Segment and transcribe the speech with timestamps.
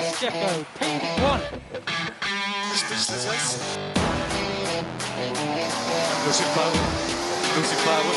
[0.00, 0.64] Jeffo.
[0.78, 1.40] P1.
[2.74, 3.78] Speechless.
[6.24, 6.78] Lucy Flower.
[7.56, 8.14] Lucy Flower.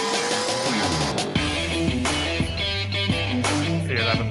[3.87, 4.21] P11.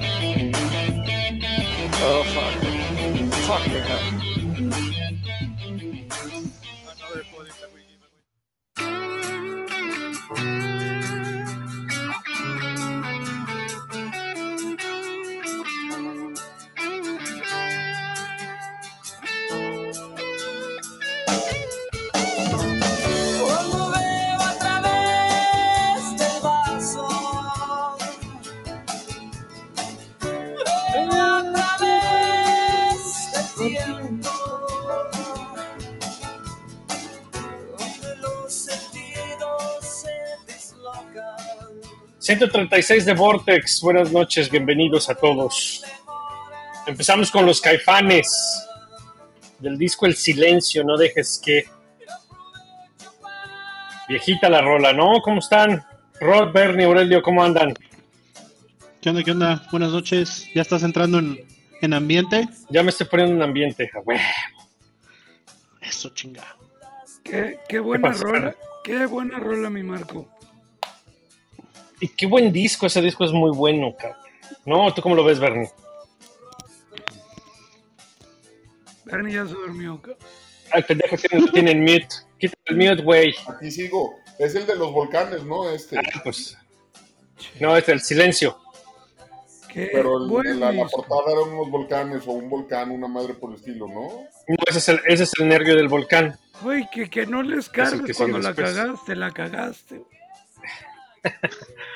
[2.05, 2.53] Oh, fuck.
[3.45, 4.42] Fucking hell.
[42.37, 45.83] 136 de Vortex, buenas noches, bienvenidos a todos.
[46.87, 48.67] Empezamos con los caifanes
[49.59, 51.65] del disco El Silencio, no dejes que.
[54.09, 55.21] Viejita la rola, ¿no?
[55.21, 55.85] ¿Cómo están?
[56.19, 57.75] Rod, Bernie, Aurelio, ¿cómo andan?
[58.99, 59.23] ¿Qué onda?
[59.23, 59.67] ¿Qué onda?
[59.71, 60.49] Buenas noches.
[60.55, 61.39] ¿Ya estás entrando en,
[61.81, 62.49] en ambiente?
[62.69, 63.91] Ya me estoy poniendo en ambiente.
[63.93, 64.23] a huevo.
[65.81, 66.43] Eso, chinga.
[67.23, 70.32] Qué, qué buena rola, qué buena rola, mi Marco.
[72.03, 74.19] Y qué buen disco, ese disco es muy bueno, cabrón.
[74.65, 75.69] No, ¿tú cómo lo ves, Bernie?
[79.05, 80.01] Bernie ya se durmió.
[80.01, 80.17] ca-
[80.73, 82.09] Ay, pendejo, tienen, tienen mute.
[82.37, 83.33] Quita el mute, güey.
[83.47, 84.19] Aquí sigo.
[84.37, 85.69] Es el de los volcanes, ¿no?
[85.69, 85.97] Este.
[85.97, 86.57] Ah, pues.
[87.61, 88.59] No, es el silencio.
[89.69, 93.51] Qué Pero el- la, la portada eran unos volcanes o un volcán, una madre por
[93.51, 94.01] el estilo, ¿no?
[94.47, 96.37] No, ese es el, ese es el nervio del volcán.
[96.61, 100.03] Güey, que, que no les cargues cuando la cagaste, la cagaste.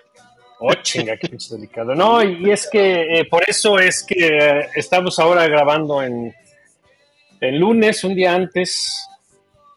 [0.60, 1.94] Oh, chinga, qué pinche delicado.
[1.94, 6.34] No, y es que eh, por eso es que eh, estamos ahora grabando en
[7.40, 9.08] el lunes, un día antes.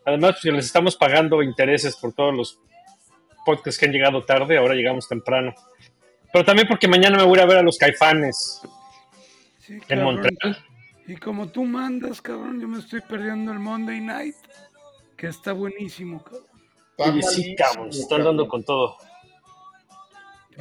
[0.06, 2.58] Además, pues, les estamos pagando intereses por todos los
[3.44, 5.54] podcasts que han llegado tarde, ahora llegamos temprano.
[6.32, 8.62] Pero también porque mañana me voy a ver a los caifanes
[9.58, 10.14] Sí, en cabrón.
[10.14, 10.64] Montreal.
[11.06, 14.36] Y como tú mandas, cabrón, yo me estoy perdiendo el Monday Night,
[15.16, 16.44] que está buenísimo, cabrón.
[16.96, 18.96] Está Oye, sí, cabrón, se están dando con todo.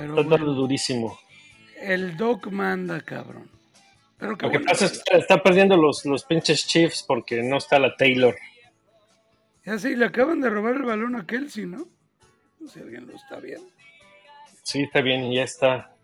[0.02, 1.20] Pero dando bueno, durísimo.
[1.82, 3.50] el Doc manda, cabrón.
[4.18, 7.80] Pero Lo que pasa es que está perdiendo los, los pinches Chiefs porque no está
[7.80, 8.36] la Taylor.
[9.66, 11.88] Ya sí, le acaban de robar el balón a Kelsey, ¿no?
[12.60, 13.68] No sé si alguien lo está viendo.
[14.64, 15.96] Sí, está bien, ya está.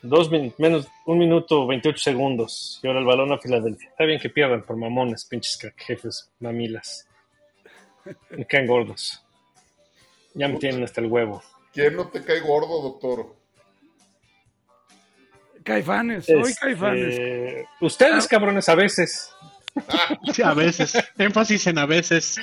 [0.00, 2.80] Dos min- menos un minuto 28 segundos.
[2.82, 3.90] Y ahora el balón a Filadelfia.
[3.90, 7.06] Está bien que pierdan por mamones, pinches jefes, mamilas.
[8.30, 9.22] Me caen gordos.
[10.34, 11.42] Ya me tienen hasta el huevo.
[11.72, 13.34] ¿Quién no te cae gordo, doctor?
[15.64, 17.20] Caifanes, hoy Este, Caifanes.
[17.80, 18.28] ustedes, Ah.
[18.30, 19.32] cabrones, a veces.
[20.32, 20.92] Sí, a veces.
[21.18, 22.36] Énfasis en a veces.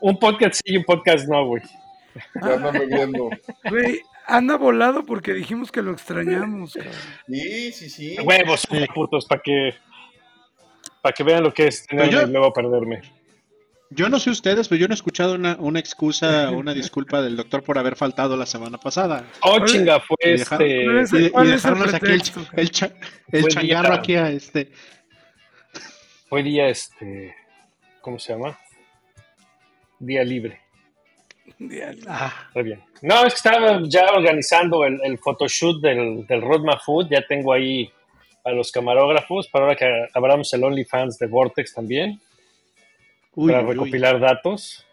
[0.00, 1.62] Un podcast sí y un podcast no, güey.
[2.42, 3.30] ya andan bebiendo.
[3.70, 6.92] Güey, anda volado porque dijimos que lo extrañamos, cabrón.
[7.26, 8.16] Sí, sí, sí.
[8.20, 9.74] Huevos, putos, para que,
[11.00, 13.00] para que vean lo que es tenerme y luego perderme.
[13.94, 17.36] Yo no sé ustedes, pero yo no he escuchado una, una excusa, una disculpa del
[17.36, 19.24] doctor por haber faltado la semana pasada.
[19.42, 20.84] Oh, chinga, fue y este.
[20.84, 22.22] ¿Cuál es Y, dejarnos aquí el,
[22.54, 22.92] el, cha-
[23.32, 24.70] el Fue changarro día- aquí a este.
[26.28, 27.34] Fue día, este.
[28.00, 28.58] ¿Cómo se llama?
[29.98, 30.60] Día libre.
[31.58, 32.02] Diablo.
[32.08, 32.82] Ah, Está bien.
[33.02, 37.08] No, es que estaba ya organizando el, el photoshoot del, del Rodma Food.
[37.10, 37.90] Ya tengo ahí
[38.44, 42.20] a los camarógrafos para ahora que abramos el OnlyFans de Vortex también,
[43.34, 43.72] uy, para uy.
[43.74, 44.86] recopilar datos,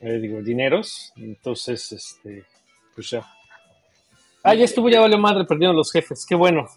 [0.00, 1.12] eh, digo, dineros.
[1.16, 2.44] Entonces, este,
[2.94, 3.26] pues ya.
[4.42, 6.24] Ah, ya estuvo, ya valió madre, perdieron los jefes.
[6.28, 6.68] Qué bueno,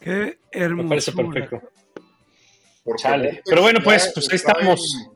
[0.00, 0.88] Qué me hermoso.
[0.88, 1.60] parece perfecto.
[2.82, 3.42] Porque Chale.
[3.44, 5.08] Pero bueno, pues, pues ahí está estamos.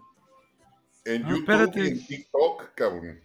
[1.06, 1.80] En, en No, YouTube espérate.
[1.80, 3.20] y en TikTok, cabrón.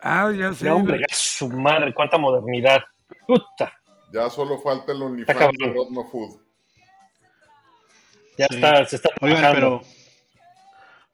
[0.00, 0.64] Ah, ya sé.
[0.66, 2.80] No, hombre, ya su madre, cuánta modernidad.
[3.26, 3.72] Puta,
[4.12, 6.40] Ya solo falta el OnlyFans de Rodno Food.
[8.38, 8.54] ya Sí.
[8.54, 9.80] está, se está Oigan, trabajando.
[9.82, 9.97] pero.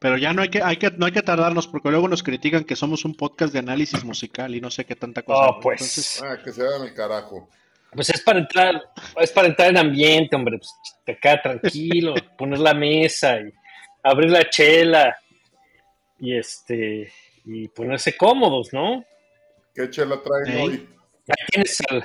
[0.04, 2.64] Pero ya no hay que, hay que, no hay que tardarnos porque luego nos critican
[2.64, 5.48] que somos un podcast de análisis musical y no sé qué tanta cosa.
[5.48, 5.80] Oh, pues.
[5.80, 7.48] Entonces, Ah, que se hagan el carajo.
[7.90, 8.82] Pues es para entrar,
[9.18, 13.50] es para entrar en ambiente, hombre, pues acá tranquilo, poner la mesa y
[14.02, 15.16] abrir la chela
[16.18, 17.10] y este
[17.46, 19.02] y ponerse cómodos, ¿no?
[19.74, 20.88] ¿Qué chela traen hoy?
[21.28, 22.04] Ahí tienes al,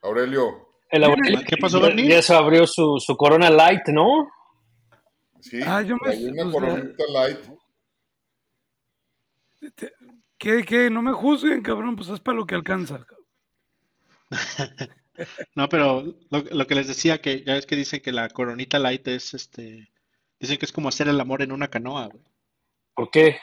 [0.00, 0.70] Aurelio.
[0.88, 2.08] el Aurelio, ¿Qué pasó, Bernie?
[2.08, 4.30] Ya se abrió su, su Corona Light, ¿no?
[5.50, 7.38] Sí, Ah, yo me- una sea- coronita light.
[10.38, 10.90] ¿Qué, qué?
[10.90, 13.04] No me juzguen, cabrón, pues es para lo que alcanza.
[13.04, 13.26] cabrón.
[15.54, 18.78] No, pero lo, lo que les decía, que ya ves que dicen que la coronita
[18.78, 19.90] light es este.
[20.38, 22.22] Dicen que es como hacer el amor en una canoa, güey.
[22.94, 23.38] ¿Por qué?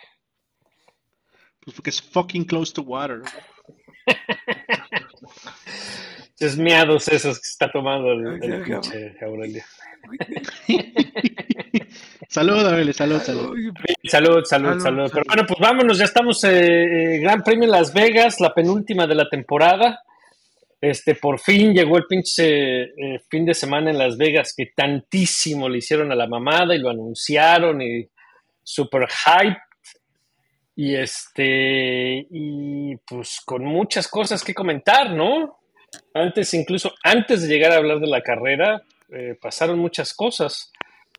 [1.62, 3.24] Pues porque es fucking close to water.
[6.40, 9.64] Es miados esos que está tomando el, el pinche Aurelio.
[12.30, 13.56] Salud, Aurelio, salud, salud.
[14.04, 15.12] Salud, salud, Salud, salud.
[15.14, 19.06] Pero bueno, pues vámonos, ya estamos eh, eh, Gran Premio en Las Vegas, la penúltima
[19.06, 20.02] de la temporada.
[20.82, 25.70] Este, por fin llegó el pinche eh, fin de semana en Las Vegas que tantísimo
[25.70, 28.10] le hicieron a la mamada y lo anunciaron y
[28.64, 29.62] super hype.
[30.76, 35.60] Y este, y pues con muchas cosas que comentar, ¿no?
[36.16, 38.82] Antes, incluso antes de llegar a hablar de la carrera,
[39.14, 40.72] eh, pasaron muchas cosas.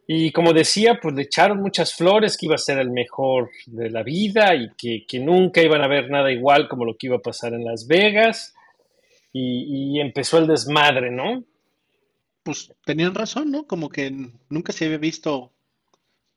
[0.06, 3.90] Y como decía, pues le echaron muchas flores, que iba a ser el mejor de
[3.90, 7.16] la vida y que, que nunca iban a ver nada igual como lo que iba
[7.16, 8.54] a pasar en Las Vegas.
[9.32, 11.44] Y, y empezó el desmadre, ¿no?
[12.42, 13.66] Pues tenían razón, ¿no?
[13.66, 14.12] Como que
[14.50, 15.52] nunca se había visto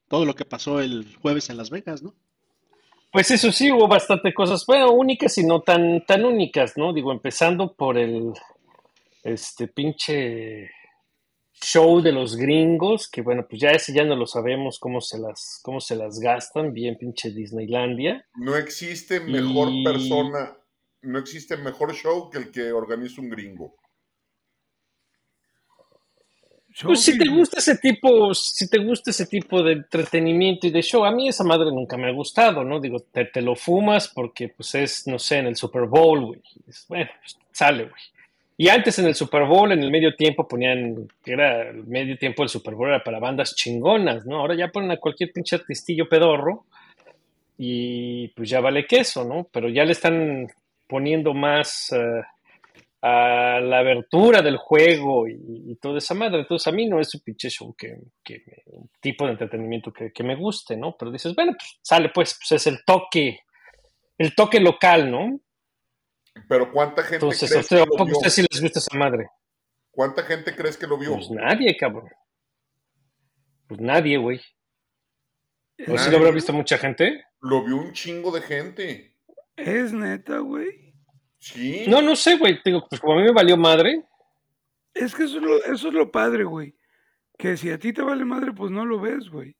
[0.07, 2.15] todo lo que pasó el jueves en Las Vegas, ¿no?
[3.11, 6.93] Pues eso sí, hubo bastante cosas, bueno, únicas y no tan, tan únicas, ¿no?
[6.93, 8.33] Digo, empezando por el,
[9.23, 10.69] este pinche
[11.61, 15.17] show de los gringos, que bueno, pues ya ese ya no lo sabemos cómo se
[15.19, 18.25] las, cómo se las gastan, bien pinche Disneylandia.
[18.35, 20.57] No existe mejor Y- persona,
[21.01, 23.75] no existe mejor show que el que organiza un gringo.
[26.83, 30.83] Pues si te gusta ese tipo, si te gusta ese tipo de entretenimiento y de
[30.83, 32.79] show, a mí esa madre nunca me ha gustado, ¿no?
[32.79, 36.41] Digo, te, te lo fumas porque pues es, no sé, en el Super Bowl, güey.
[36.87, 38.01] Bueno, pues, sale, güey.
[38.59, 42.41] Y antes en el Super Bowl, en el medio tiempo, ponían, era el medio tiempo
[42.41, 44.39] del Super Bowl era para bandas chingonas, ¿no?
[44.39, 46.65] Ahora ya ponen a cualquier pinche artistillo pedorro
[47.55, 49.47] y pues ya vale queso, ¿no?
[49.51, 50.47] Pero ya le están
[50.87, 52.23] poniendo más eh,
[53.03, 56.39] a la abertura del juego y, toda esa madre.
[56.39, 60.11] Entonces a mí no es un pinche show que, que un tipo de entretenimiento que,
[60.11, 60.95] que me guste, ¿no?
[60.97, 63.41] Pero dices, bueno, pues sale pues, pues es el toque,
[64.17, 65.39] el toque local, ¿no?
[66.47, 68.17] Pero ¿cuánta gente Entonces, ¿a crees usted, que ¿a lo vio?
[68.17, 69.27] usted sí les gusta esa madre?
[69.91, 71.13] ¿Cuánta gente crees que lo vio?
[71.13, 72.09] Pues nadie, cabrón.
[73.67, 74.41] Pues nadie, güey.
[75.87, 77.25] ¿O sí lo habrá visto mucha gente?
[77.41, 79.15] Lo vio un chingo de gente.
[79.55, 80.93] Es neta, güey.
[81.39, 81.85] Sí.
[81.87, 82.59] No, no sé, güey.
[82.63, 84.05] Digo, pues como a mí me valió madre.
[84.93, 86.75] Es que eso es lo, eso es lo padre, güey.
[87.37, 89.55] Que si a ti te vale madre, pues no lo ves, güey.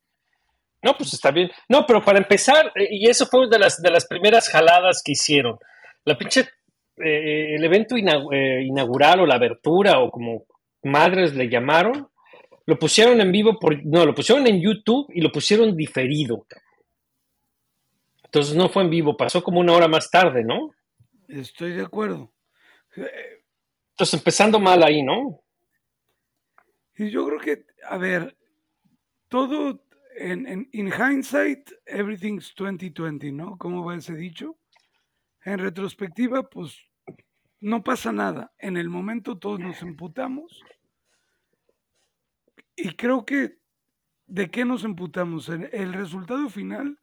[0.82, 1.52] No, pues está bien.
[1.70, 5.12] No, pero para empezar, eh, y eso fue de las, de las primeras jaladas que
[5.14, 5.58] hicieron.
[6.06, 6.48] La pinche,
[6.98, 10.46] eh, el evento eh, inaugural o la abertura o como
[10.84, 12.08] madres le llamaron,
[12.66, 16.46] lo pusieron en vivo, por, no, lo pusieron en YouTube y lo pusieron diferido.
[18.24, 20.72] Entonces no fue en vivo, pasó como una hora más tarde, ¿no?
[21.28, 22.34] Estoy de acuerdo.
[22.96, 25.42] Entonces empezando mal ahí, ¿no?
[26.98, 28.36] Y yo creo que, a ver,
[29.28, 29.84] todo
[30.18, 33.58] en, en in hindsight, everything's 2020, ¿no?
[33.58, 34.58] ¿Cómo va ese dicho?
[35.46, 36.87] En retrospectiva, pues
[37.60, 38.54] no pasa nada.
[38.58, 40.64] En el momento todos nos emputamos.
[42.76, 43.60] Y creo que,
[44.28, 45.50] ¿de qué nos emputamos?
[45.50, 47.00] El, el resultado final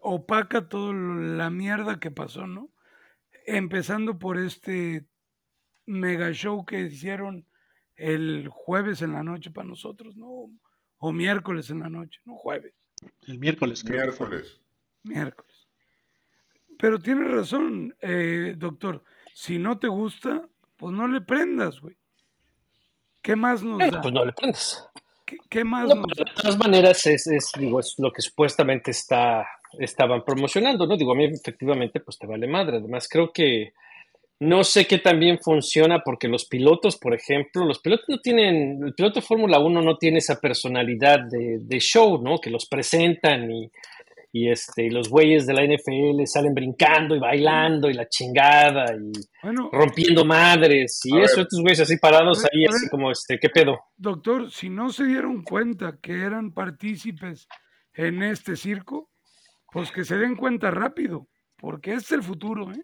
[0.00, 2.70] opaca toda la mierda que pasó, ¿no?
[3.46, 5.06] Empezando por este
[5.86, 7.46] mega show que hicieron
[7.96, 10.50] el jueves en la noche para nosotros, ¿no?
[10.98, 12.74] O miércoles en la noche, no jueves,
[13.26, 14.04] El miércoles, creo.
[14.04, 14.60] Miércoles.
[15.02, 15.57] miércoles.
[16.78, 19.02] Pero tienes razón, eh, doctor.
[19.34, 20.42] Si no te gusta,
[20.76, 21.96] pues no le prendas, güey.
[23.22, 24.00] ¿Qué más nos Eh, da?
[24.00, 24.84] pues no le prendes.
[25.26, 26.24] ¿Qué, qué más No, nos da?
[26.24, 29.46] de todas maneras es, es, digo, es lo que supuestamente está,
[29.78, 30.96] estaban promocionando, ¿no?
[30.96, 32.78] Digo, a mí efectivamente pues te vale madre.
[32.78, 33.72] Además, creo que
[34.40, 38.80] no sé qué tan bien funciona porque los pilotos, por ejemplo, los pilotos no tienen,
[38.84, 42.38] el piloto de Fórmula 1 no tiene esa personalidad de, de show, ¿no?
[42.38, 43.68] Que los presentan y,
[44.32, 48.84] y, este, y los güeyes de la NFL salen brincando y bailando y la chingada
[48.94, 49.10] y
[49.42, 51.44] Bueno, rompiendo madres y eso, ver.
[51.46, 52.90] estos güeyes así parados ver, ahí, así ver.
[52.90, 53.78] como, este, ¿qué pedo?
[53.96, 57.48] doctor, si no se dieron cuenta que eran partícipes
[57.94, 59.10] en este circo,
[59.72, 62.82] pues que se den cuenta rápido, porque este es el futuro, ¿eh?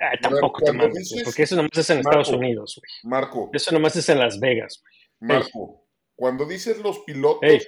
[0.00, 2.10] Ah, ver, tampoco te mames, dices- porque eso nomás es en Marco.
[2.20, 3.12] Estados Unidos, güey.
[3.12, 4.94] Marco, Eso nomás es en Las Vegas, güey.
[5.38, 7.60] Marco, cuando dices los pilotos, Ey.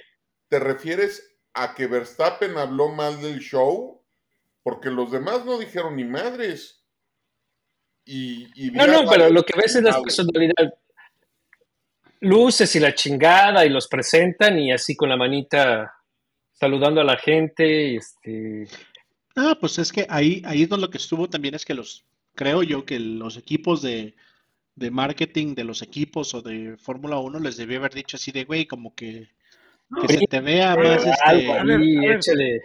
[0.49, 4.01] ¿te refieres a que Verstappen habló mal del show?
[4.63, 6.83] Porque los demás no dijeron ni madres.
[8.05, 10.73] Y, y No, no, pero lo que ves es la personalidad.
[12.19, 15.93] Luces y la chingada y los presentan y así con la manita
[16.51, 18.67] saludando a la gente, y este,
[19.35, 22.05] Ah, pues es que ahí, ahí es donde lo que estuvo también es que los,
[22.35, 24.15] creo yo que los equipos de,
[24.75, 28.43] de marketing de los equipos o de Fórmula 1 les debió haber dicho así de,
[28.43, 29.29] güey, como que,
[30.07, 32.15] que se te vea más, Algo este, a ver, ahí, a ver.
[32.17, 32.61] échale.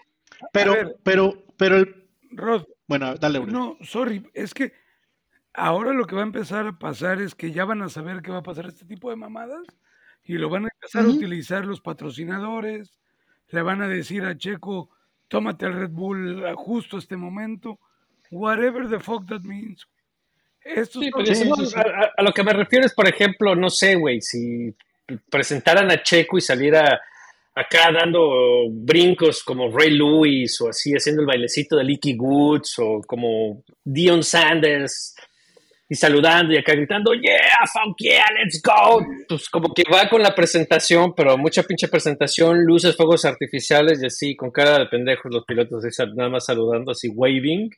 [0.53, 0.97] pero, a ver.
[1.03, 3.53] pero, pero el, Rod, bueno, dale una.
[3.53, 4.73] no, sorry, es que
[5.55, 8.31] ahora lo que va a empezar a pasar es que ya van a saber qué
[8.31, 9.63] va a pasar este tipo de mamadas
[10.25, 12.99] y lo van a empezar a utilizar los patrocinadores,
[13.51, 14.91] le van a decir a Checo,
[15.29, 17.79] tómate el Red Bull a justo este momento,
[18.31, 19.87] whatever the fuck that means.
[20.63, 21.75] Esto Sí, es pero Sí, eso no, sí, sí.
[21.79, 24.75] A, a- a lo que me refiero es, por ejemplo, no sé, güey, si
[25.31, 27.01] presentaran a Checo y saliera
[27.57, 33.01] acá dando brincos como Ray Lewis o así, haciendo el bailecito de Leaky Goods o
[33.07, 35.17] como Dion Sanders
[35.89, 39.03] y saludando y acá gritando, yeah, fuck yeah, let's go.
[39.27, 44.07] Pues como que va con la presentación, pero mucha pinche presentación, luces, fuegos artificiales y
[44.07, 45.83] así, con cara de pendejos los pilotos,
[46.15, 47.71] nada más saludando, así, waving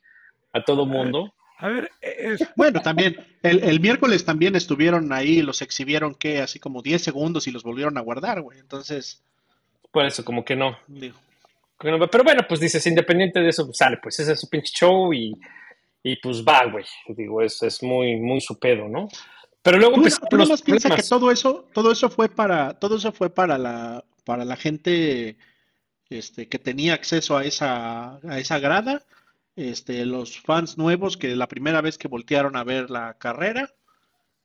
[0.54, 1.32] a todo mundo.
[1.58, 6.40] A ver, e, es, Bueno, también, el, el miércoles también estuvieron ahí, los exhibieron que
[6.40, 8.58] así como 10 segundos y los volvieron a guardar, güey.
[8.58, 9.22] Entonces,
[9.90, 10.78] Por eso, como que no.
[10.86, 11.16] digo,
[11.82, 14.72] no Pero bueno, pues dices, independiente de eso, pues sale, pues ese es su pinche
[14.74, 15.34] show y,
[16.02, 16.84] y pues va, güey.
[17.08, 19.08] Digo, es, es muy, muy su pedo, ¿no?
[19.62, 23.28] Pero luego los nomás piensa que todo eso, todo eso fue para, todo eso fue
[23.28, 25.36] para la, para la gente,
[26.08, 29.04] este, que tenía acceso a esa, a esa grada,
[29.56, 33.74] este, los fans nuevos que la primera vez que voltearon a ver la carrera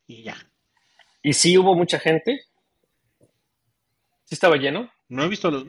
[0.08, 0.36] y ya.
[1.22, 2.42] Y sí hubo mucha gente.
[4.26, 4.92] Sí estaba lleno.
[5.14, 5.66] No he visto los,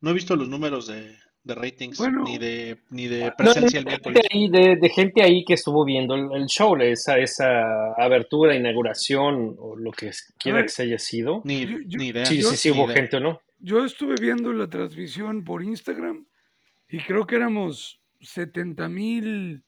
[0.00, 2.24] no he visto los números de, de ratings Bueno.
[2.24, 4.22] ni de, ni de No, presencia el de, miércoles.
[4.22, 8.54] gente ahí, de, de gente ahí que estuvo viendo el, el show, esa, esa abertura,
[8.56, 10.64] inauguración o lo que quiera ver.
[10.66, 11.42] que se haya sido.
[11.44, 12.26] Ni, Yo- yo- ni idea.
[12.26, 12.96] Sí, sí, sí Ni hubo idea.
[12.96, 13.40] gente o no.
[13.58, 16.26] yo estuve viendo la transmisión por Instagram
[16.88, 19.64] y creo que éramos 70 mil,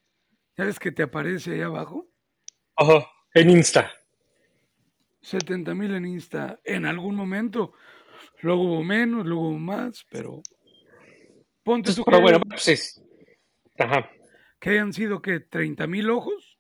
[0.57, 2.09] ¿ya ves que te aparece ahí abajo?
[2.77, 3.07] Ajá.
[3.35, 3.93] En Insta.
[5.23, 7.73] 70 mil en Insta en algún momento.
[8.43, 10.43] Luego hubo menos, luego hubo más, pero
[11.63, 13.03] ponte Entonces, tú pero que, bueno, pues es.
[13.79, 14.11] Ajá.
[14.59, 16.59] que hayan sido que 30 mil ojos.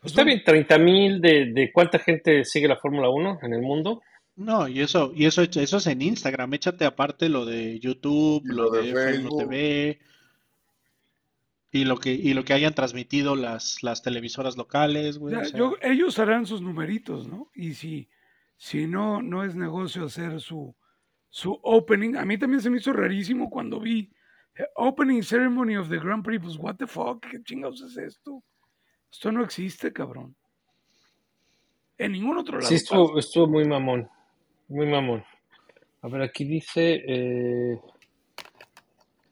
[0.00, 3.52] Pues Está son- bien, 30 mil de, de cuánta gente sigue la Fórmula 1 en
[3.54, 4.02] el mundo.
[4.36, 6.54] No, y eso, y eso, eso es en Instagram.
[6.54, 9.38] Échate aparte lo de YouTube, lo lo de de F1 Facebook.
[9.42, 9.98] TV
[11.72, 15.34] y lo que, y lo que hayan transmitido las, las televisoras locales, güey.
[15.34, 17.50] Ya, o sea, yo- ellos harán sus numeritos, ¿no?
[17.54, 18.08] Y si,
[18.60, 20.76] si no, no es negocio hacer su,
[21.30, 22.14] su opening.
[22.16, 24.12] A mí también se me hizo rarísimo cuando vi
[24.54, 26.44] eh, Opening Ceremony of the Grand Prix.
[26.44, 28.44] Pues, what the fuck, ¿qué chingados es esto?
[29.10, 30.36] Esto no existe, cabrón.
[31.96, 32.68] En ningún otro lado.
[32.68, 34.06] Sí, estuvo, estuvo muy mamón.
[34.68, 35.24] Muy mamón.
[36.02, 37.02] A ver, aquí dice.
[37.08, 37.80] eh,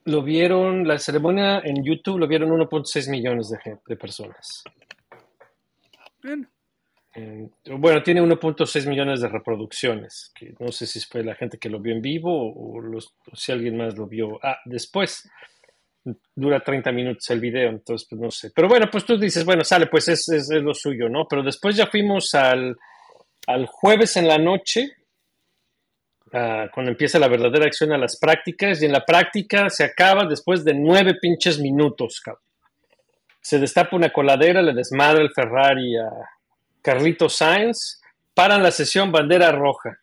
[0.07, 4.65] lo vieron, la ceremonia en YouTube lo vieron 1.6 millones de, de personas.
[6.25, 6.47] Eh,
[7.77, 10.33] bueno, tiene 1.6 millones de reproducciones.
[10.59, 12.81] No sé si fue la gente que lo vio en vivo o,
[13.35, 15.29] si alguien más lo vio ah, después.
[16.35, 18.51] Dura 30 minutos el video, entonces pues no sé.
[18.55, 21.27] Pero bueno, pues tú dices, bueno, sale, pues es, es- lo suyo, ¿no?
[21.29, 22.77] Pero después ya fuimos al,
[23.47, 24.93] al jueves en la noche,
[26.31, 30.65] cuando empieza la verdadera acción a las prácticas, y en la práctica se acaba después
[30.65, 32.23] de nueve pinches minutos.
[33.41, 36.11] Se destapa una coladera, le desmadra el Ferrari a
[36.89, 38.01] Carlito Sainz,
[38.33, 39.99] paran la sesión bandera roja.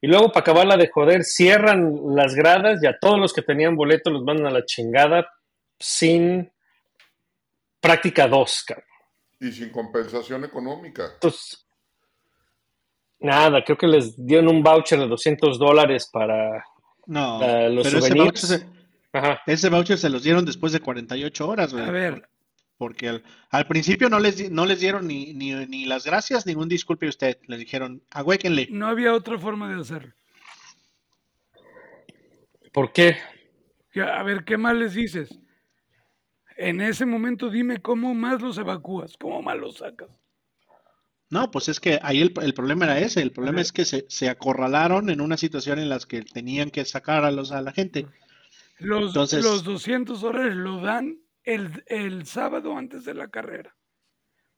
[0.00, 3.74] Y luego, para acabarla de joder, cierran las gradas y a todos los que tenían
[3.74, 5.28] boleto los mandan a la chingada
[5.76, 6.48] sin
[7.80, 8.86] práctica 2, cabrón.
[9.40, 11.10] Y sin compensación económica.
[11.14, 11.66] Entonces,
[13.18, 16.64] nada, creo que les dieron un voucher de 200 dólares para
[17.06, 18.48] no, los pero ese souvenirs.
[18.48, 18.66] voucher, se,
[19.12, 19.42] Ajá.
[19.46, 21.84] ese voucher se los dieron después de 48 horas, güey.
[21.84, 22.28] a ver,
[22.80, 26.46] Porque al, al principio no les, di- no les dieron ni, ni, ni las gracias,
[26.46, 27.36] ningún disculpe usted.
[27.46, 28.68] Les dijeron, agüéquenle.
[28.70, 30.14] no había otra forma de hacerlo.
[32.72, 33.18] ¿Por qué?
[34.02, 35.28] A ver, ¿qué más les dices?
[36.56, 40.08] En ese momento dime cómo más los evacúas, cómo más los sacas.
[41.28, 43.20] No, pues es que ahí el, el problema era ese.
[43.20, 46.86] El problema es que se, se acorralaron en una situación en la que tenían que
[46.86, 48.06] sacar a, los, a la gente.
[48.78, 51.18] Los, Entonces- los 200 dólares lo dan
[51.54, 53.76] el, el sábado antes de la carrera,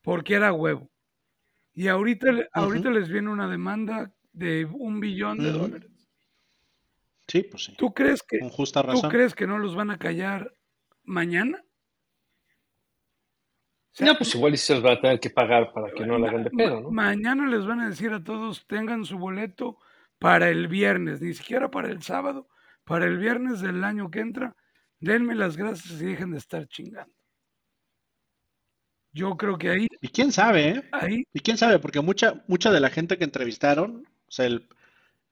[0.02, 0.90] porque era huevo.
[1.74, 5.90] Y ahorita, ahorita les viene una demanda de un billón de dólares.
[7.26, 7.74] Sí, pues sí.
[7.78, 10.54] ¿Tú crees que, Con justa ¿tú crees que no los van a callar
[11.04, 11.64] mañana?
[13.92, 16.04] O sea, No, pues igual y se los van a tener que pagar para que
[16.04, 16.90] no la hagan de pedo, ¿no?
[16.90, 19.78] Mañana les van a decir a todos, tengan su boleto
[20.18, 22.48] para el viernes, ni siquiera para el sábado,
[22.84, 24.56] para el viernes del año que entra,
[25.02, 27.14] denme las gracias y dejen de estar chingando.
[29.12, 30.82] Yo creo que ahí, Y quién sabe, ¿eh?
[30.92, 34.68] ahí, Y quién sabe, porque mucha, mucha de la gente que entrevistaron, o sea, el-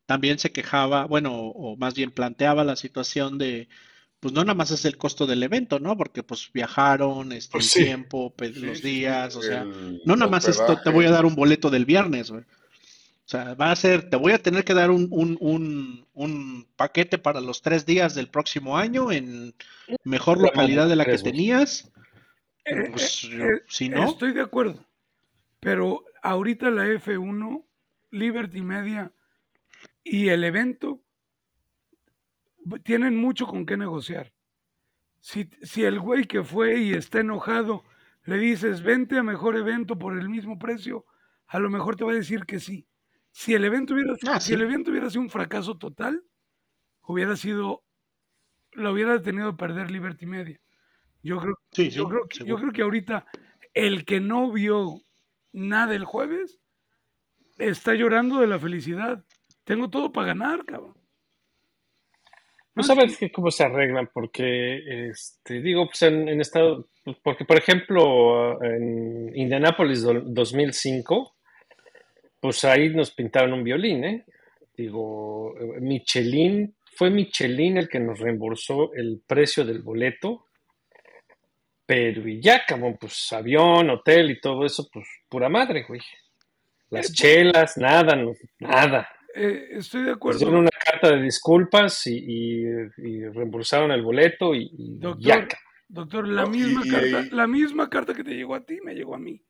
[0.06, 3.68] también se quejaba, bueno, o más bien planteaba la situación de,
[4.20, 5.96] pues no nada más es el costo del evento, ¿no?
[5.96, 10.16] Porque pues viajaron, este, Pues el tiempo, los sí, sí, días, o sea, el no
[10.16, 12.44] nada más esto, te voy a dar un boleto del viernes, güey.
[13.30, 16.66] O sea, va a ser, te voy a tener que dar un, un, un, un
[16.74, 19.54] paquete para los tres días del próximo año en
[20.02, 21.92] mejor La localidad de la que tenías.
[22.64, 24.84] eh, Pues, yo- eh, si no, estoy de acuerdo.
[25.60, 27.64] Pero ahorita la F1,
[28.10, 29.12] Liberty Media
[30.02, 31.00] y el evento
[32.82, 34.32] tienen mucho con qué negociar.
[35.20, 37.84] Si, si el güey que fue y está enojado
[38.24, 41.06] le dices, vente a mejor evento por el mismo precio,
[41.46, 42.88] a lo mejor te va a decir que sí.
[43.32, 44.54] Si el evento hubiera, Ah, si sí.
[44.54, 46.22] el evento hubiera sido un fracaso total,
[47.02, 47.84] hubiera sido,
[48.72, 50.60] lo hubiera tenido que perder Liberty Media.
[51.22, 53.26] Yo creo, sí, sí, yo creo, que, yo creo que ahorita
[53.74, 55.00] el que no vio
[55.52, 56.60] nada el jueves
[57.58, 59.24] está llorando de la felicidad.
[59.64, 60.94] Tengo todo para ganar, cabrón.
[62.74, 66.88] No No, sabes que cómo se arreglan, porque, este, digo, pues en, en estado,
[67.22, 71.36] porque por ejemplo, en Indianapolis do- 2005,
[72.40, 74.24] pues ahí nos pintaron un violín, ¿eh?
[74.76, 80.46] Digo, eh, Michelin, fue Michelin el que nos reembolsó el precio del boleto,
[81.86, 86.00] pero y ya, cabrón, pues avión, hotel y todo eso, pues pura madre, güey.
[86.90, 89.08] Las chelas, nada, no- nada.
[89.34, 90.38] Eh, estoy de acuerdo.
[90.40, 92.64] dieron una carta de disculpas y, y-
[92.98, 95.48] y reembolsaron el boleto y, y Doctor, ya.
[95.88, 98.94] doctor, la misma y- carta, y- la misma carta que te llegó a ti me
[98.94, 99.40] llegó a mí.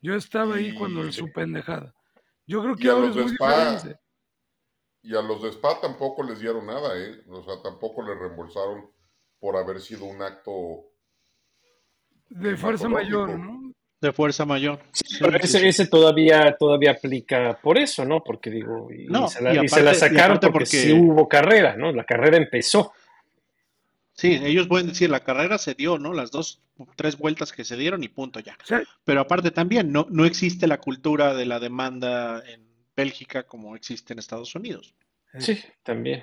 [0.00, 1.94] Yo estaba ahí Y- cuando su pendejada.
[2.46, 4.00] Yo creo y que a ahora los de Spa, diferente.
[5.02, 7.22] Y a los de Spa tampoco les dieron nada, ¿eh?
[7.28, 8.90] O sea, tampoco les reembolsaron
[9.40, 10.84] por haber sido un acto
[12.28, 13.72] De fuerza mayor, ¿no?
[14.00, 14.80] De fuerza mayor.
[14.92, 15.66] Sí, Sí, pero sí, ese, sí.
[15.68, 18.22] ese todavía, todavía aplica por eso, ¿no?
[18.24, 20.92] Porque digo, y, No, se, la, y y se la y sacaron porque, porque- sí
[20.92, 21.92] hubo carrera, ¿no?
[21.92, 22.92] La carrera empezó.
[24.14, 26.12] Sí, ellos pueden decir, la carrera se dio, ¿no?
[26.12, 26.60] Las dos,
[26.96, 28.56] tres vueltas que se dieron y punto ya.
[29.04, 34.12] Pero aparte también, no, no existe la cultura de la demanda en Bélgica como existe
[34.12, 34.94] en Estados Unidos.
[35.38, 36.22] Sí, también.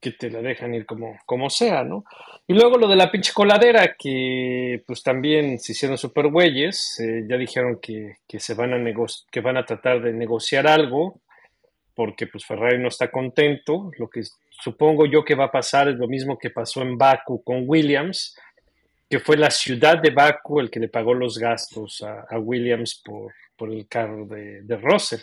[0.00, 2.04] Que te la dejan ir como, como sea, ¿no?
[2.46, 7.24] Y luego lo de la pinche coladera, que pues también se hicieron super güeyes, eh,
[7.28, 11.22] ya dijeron que, que se van a nego- que van a tratar de negociar algo,
[11.94, 13.90] porque pues Ferrari no está contento.
[13.98, 17.42] Lo que supongo yo que va a pasar es lo mismo que pasó en Baku
[17.42, 18.36] con Williams,
[19.08, 23.00] que fue la ciudad de Baku el que le pagó los gastos a, a Williams
[23.04, 25.20] por, por el carro de, de Russell.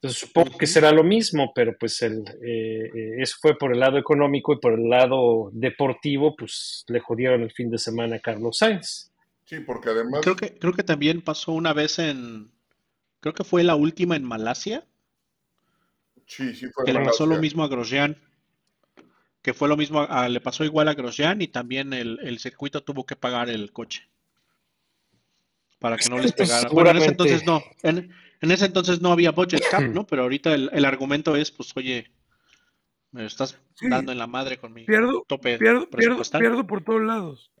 [0.00, 3.80] Entonces supongo que será lo mismo, pero pues el, eh, eh, eso fue por el
[3.80, 8.20] lado económico y por el lado deportivo, pues le jodieron el fin de semana a
[8.20, 9.10] Carlos Sainz.
[9.44, 12.52] Sí, porque además Creo que, creo que también pasó una vez en,
[13.18, 14.84] creo que fue la última en Malasia,
[16.28, 18.16] sí, sí fue que le pasó lo mismo a Grosjean,
[19.42, 22.82] que fue lo mismo, a- le pasó igual a Grosjean y también el, el circuito
[22.84, 24.08] tuvo que pagar el coche
[25.80, 26.68] para que no les Pues, pegara.
[26.68, 30.06] Bueno, en ese entonces no, en, en ese entonces no había budget cap, ¿no?
[30.06, 32.10] Pero ahorita el, el argumento es, pues, oye,
[33.10, 33.88] me estás Sí.
[33.88, 37.52] dando en la madre con mi pierdo, tope pierdo, pierdo, pierdo por todos lados.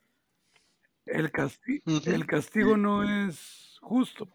[1.06, 4.28] El, casti- el castigo no es justo.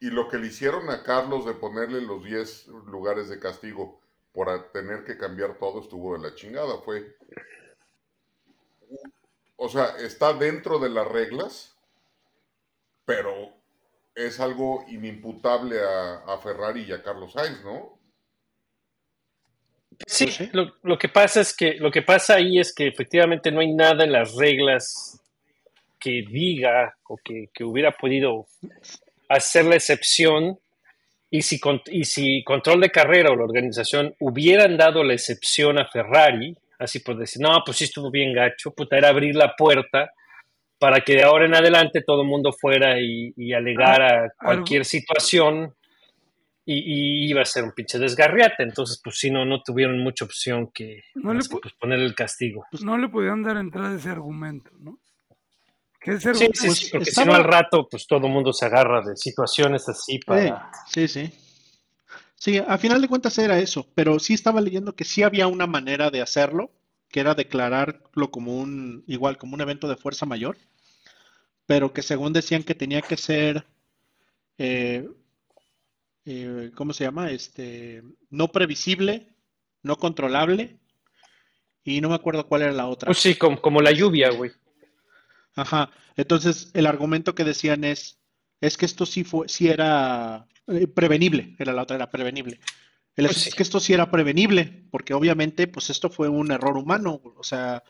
[0.00, 4.00] Y lo que le hicieron a Carlos de ponerle los 10 lugares de castigo
[4.32, 6.78] por tener que cambiar todo estuvo de la chingada.
[6.78, 7.16] Fue.
[9.56, 11.76] O sea, está dentro de las reglas,
[13.04, 13.52] pero
[14.14, 17.98] es algo inimputable a, a Ferrari y a Carlos Sainz, ¿no?
[20.06, 20.50] Sí, Pues sí.
[20.52, 23.72] lo, lo que pasa es que lo que pasa ahí es que efectivamente no hay
[23.74, 25.20] nada en las reglas
[25.98, 28.46] que diga o que, que hubiera podido
[29.30, 30.58] hacer la excepción
[31.30, 35.86] y si, y si control de carrera o la organización hubieran dado la excepción a
[35.88, 40.10] Ferrari, así por decir, no, pues sí estuvo bien gacho, puta, era abrir la puerta
[40.78, 45.74] para que de ahora en adelante todo el mundo fuera y, y alegara cualquier situación
[46.64, 46.74] y,
[47.26, 48.62] y iba a ser un pinche desgarriate.
[48.62, 51.74] Entonces, pues sí, no, no tuvieron mucha opción que, No le más que, pu- pues,
[51.74, 52.64] poner el castigo.
[52.82, 54.98] No le podían dar entrada a ese argumento, ¿no?
[56.02, 58.64] Sí, sí, Pues sí, porque estaba- si no al rato, pues todo el mundo se
[58.64, 60.70] agarra de situaciones así para...
[60.88, 61.38] Sí, sí, sí.
[62.36, 65.66] Sí, a final de cuentas era eso, pero sí estaba leyendo que sí había una
[65.66, 66.70] manera de hacerlo,
[67.10, 70.56] que era declararlo como un, igual, como un evento de fuerza mayor,
[71.66, 73.66] pero que según decían que tenía que ser,
[74.56, 75.06] eh,
[76.24, 77.30] eh, ¿cómo se llama?
[77.30, 79.34] Este, no previsible,
[79.82, 80.78] no controlable
[81.84, 83.06] y no me acuerdo cuál era la otra.
[83.06, 84.50] Pues sí, como, como la lluvia, güey.
[85.54, 85.90] Ajá.
[86.16, 88.18] Entonces, el argumento que decían es,
[88.60, 92.60] es que esto sí fue, sí era eh, prevenible, era la otra, era prevenible.
[93.16, 93.48] El Pues asunto sí.
[93.48, 97.42] es que esto sí era prevenible, porque obviamente, pues esto fue un error humano, o
[97.42, 97.82] sea,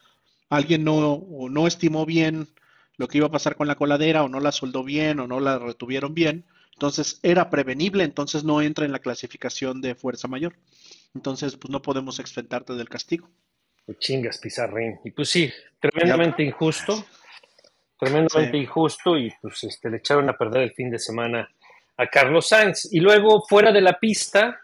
[0.48, 2.48] alguien no, o no estimó bien
[2.96, 5.40] lo que iba a pasar con la coladera, o no la soldó bien, o no
[5.40, 10.56] la retuvieron bien, entonces era prevenible, entonces no entra en la clasificación de fuerza mayor.
[11.14, 13.30] Entonces, pues no podemos exentarte del castigo.
[13.84, 14.98] Pues chingas, Pizarrín.
[15.04, 17.04] Y pues sí, tremendamente injusto.
[18.00, 18.62] Tremendamente Sí.
[18.64, 19.16] injusto.
[19.16, 21.48] Y pues este, le echaron a perder el fin de semana
[21.96, 22.88] a Carlos Sainz.
[22.92, 24.58] Y luego, fuera de la pista,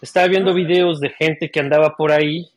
[0.00, 2.48] estaba viendo videos de gente que andaba por ahí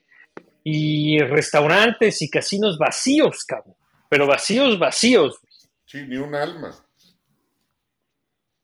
[0.63, 3.75] y restaurantes y casinos vacíos, cabrón.
[4.07, 5.39] Pero vacíos, vacíos.
[5.85, 6.75] Sí, ni un alma.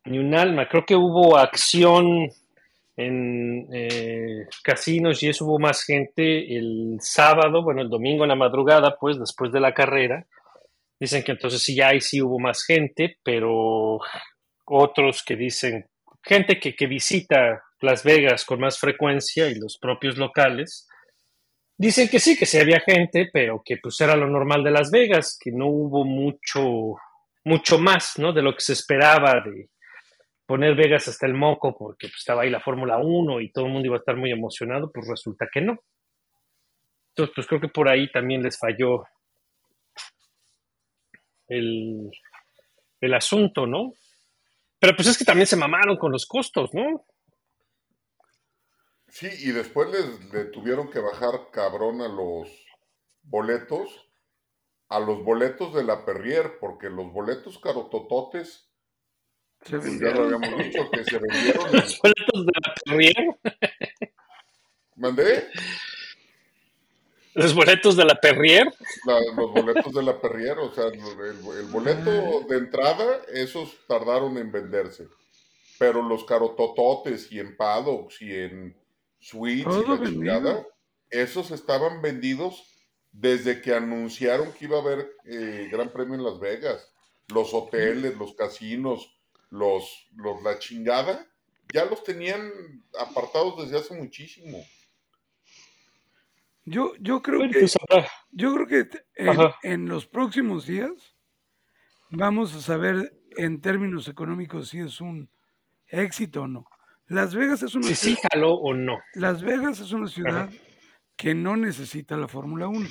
[0.06, 0.68] Ni un alma.
[0.68, 2.30] Creo que hubo acción
[2.98, 8.36] en eh, casinos y eso hubo más gente el sábado, bueno, el domingo en la
[8.36, 10.26] madrugada, pues después de la carrera.
[11.00, 14.00] Dicen que entonces sí, ahí sí hubo más gente, pero
[14.66, 15.86] otros que dicen,
[16.24, 20.88] gente que, que visita Las Vegas con más frecuencia y los propios locales,
[21.78, 24.90] dicen que sí, que sí había gente, pero que pues era lo normal de Las
[24.92, 26.96] Vegas, que no hubo mucho,
[27.44, 28.34] mucho más, ¿no?
[28.34, 29.70] De lo que se esperaba de
[30.46, 33.72] poner Vegas hasta el moco porque pues, estaba ahí la Fórmula 1 y todo el
[33.72, 35.80] mundo iba a estar muy emocionado, pues resulta que no.
[37.10, 39.06] Entonces, pues creo que por ahí también les falló
[41.48, 42.12] el,
[43.02, 43.94] el asunto, ¿no?
[44.80, 47.06] Pero pues es que también se mamaron con los costos, ¿no?
[49.08, 52.50] Sí, y después les, le tuvieron que bajar cabrón a los
[53.24, 54.10] boletos,
[54.90, 58.70] a los boletos de la Perrier, porque los boletos carotototes,
[59.62, 60.34] Se pues ya lo vendieron.
[60.44, 61.68] habíamos dicho, que se vendieron.
[61.68, 63.16] en- Los boletos de la Perrier,
[64.98, 65.48] ¿Mandé?
[67.36, 68.74] Los boletos de la Perrier,
[69.06, 74.38] La- los boletos de la Perrier, o sea, el, el boleto de entrada, esos tardaron
[74.38, 75.08] en venderse.
[75.78, 78.78] Pero los carotototes y en paddocks y en
[79.20, 80.68] suites y la chingada,
[81.10, 82.64] esos estaban vendidos
[83.12, 86.90] desde que anunciaron que iba a haber eh, Gran Premio en Las Vegas.
[87.34, 89.12] Los hoteles, los casinos,
[89.50, 91.26] los, los la chingada,
[91.74, 92.52] ya los tenían
[93.00, 94.64] apartados desde hace muchísimo.
[96.66, 97.78] Yo, yo creo bueno, que, pues
[98.32, 98.90] yo creo que
[99.64, 100.92] en, los próximos días
[102.10, 105.30] vamos a saber en términos económicos si es un
[105.88, 106.66] éxito o no.
[107.08, 108.98] Las Vegas es una si sí ciudad, jaló o no.
[109.14, 110.50] Las Vegas es una ciudad
[111.16, 112.90] que no necesita la Fórmula 1.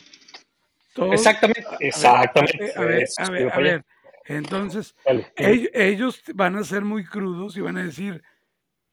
[0.95, 2.73] Todo- Exactamente, exactamente.
[2.77, 3.85] A ver, a ver, a ver.
[4.27, 5.33] Entonces, Dale.
[5.37, 8.23] ellos van a ser muy crudos y van a decir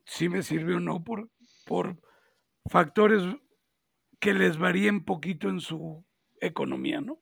[0.05, 1.29] si me sirve o no por,
[1.65, 1.95] por
[2.65, 3.23] factores
[4.21, 6.05] que les varíen poquito en su
[6.39, 7.19] economía, ¿no?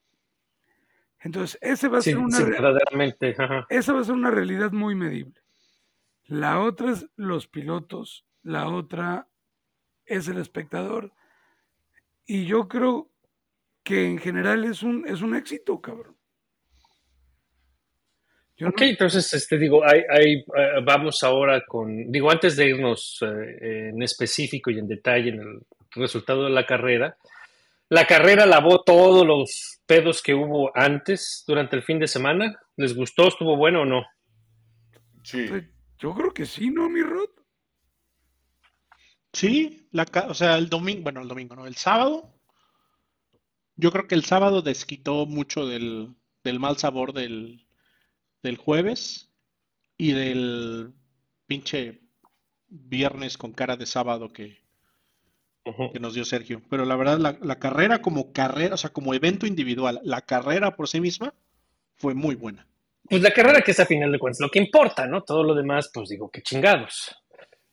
[1.21, 3.35] Entonces, ese va a Sí, ser una sí, verdaderamente.
[3.37, 3.65] ajá.
[3.69, 5.41] esa va a ser una realidad muy medible.
[6.27, 9.27] La otra es los pilotos, la otra
[10.05, 11.11] es el espectador.
[12.27, 13.09] Y yo creo
[13.83, 16.15] que en general es un, es un éxito, cabrón.
[18.57, 22.69] Yo no- Ok, entonces, este, digo, hay, hay, eh, vamos ahora con, digo, antes de
[22.69, 25.59] irnos eh, en específico y en detalle en el
[25.91, 27.17] resultado de la carrera,
[27.89, 32.59] la carrera lavó todos los pedos que hubo antes durante el fin de semana.
[32.77, 33.27] ¿Les gustó?
[33.27, 34.05] ¿Estuvo bueno o no?
[35.23, 35.47] Sí.
[35.49, 35.63] Pues,
[35.97, 37.29] yo creo que sí, ¿no, mi Rod?
[39.33, 41.65] Sí, la, ca- o sea, el domingo, bueno, el domingo, ¿no?
[41.67, 42.33] El sábado,
[43.75, 47.67] yo creo que el sábado desquitó mucho del, del mal sabor del,
[48.43, 49.31] del jueves
[49.97, 50.93] y del
[51.47, 52.01] pinche
[52.67, 54.57] viernes con cara de sábado que,
[55.93, 56.61] Que nos dio Sergio.
[56.69, 60.75] Pero la verdad, la, la carrera como carrera, o sea, como evento individual, la carrera
[60.75, 61.33] por sí misma
[61.95, 62.65] fue muy buena.
[63.09, 65.23] Pues la carrera que es a final de cuentas lo que importa, ¿no?
[65.23, 67.15] Todo lo demás, pues digo, que chingados.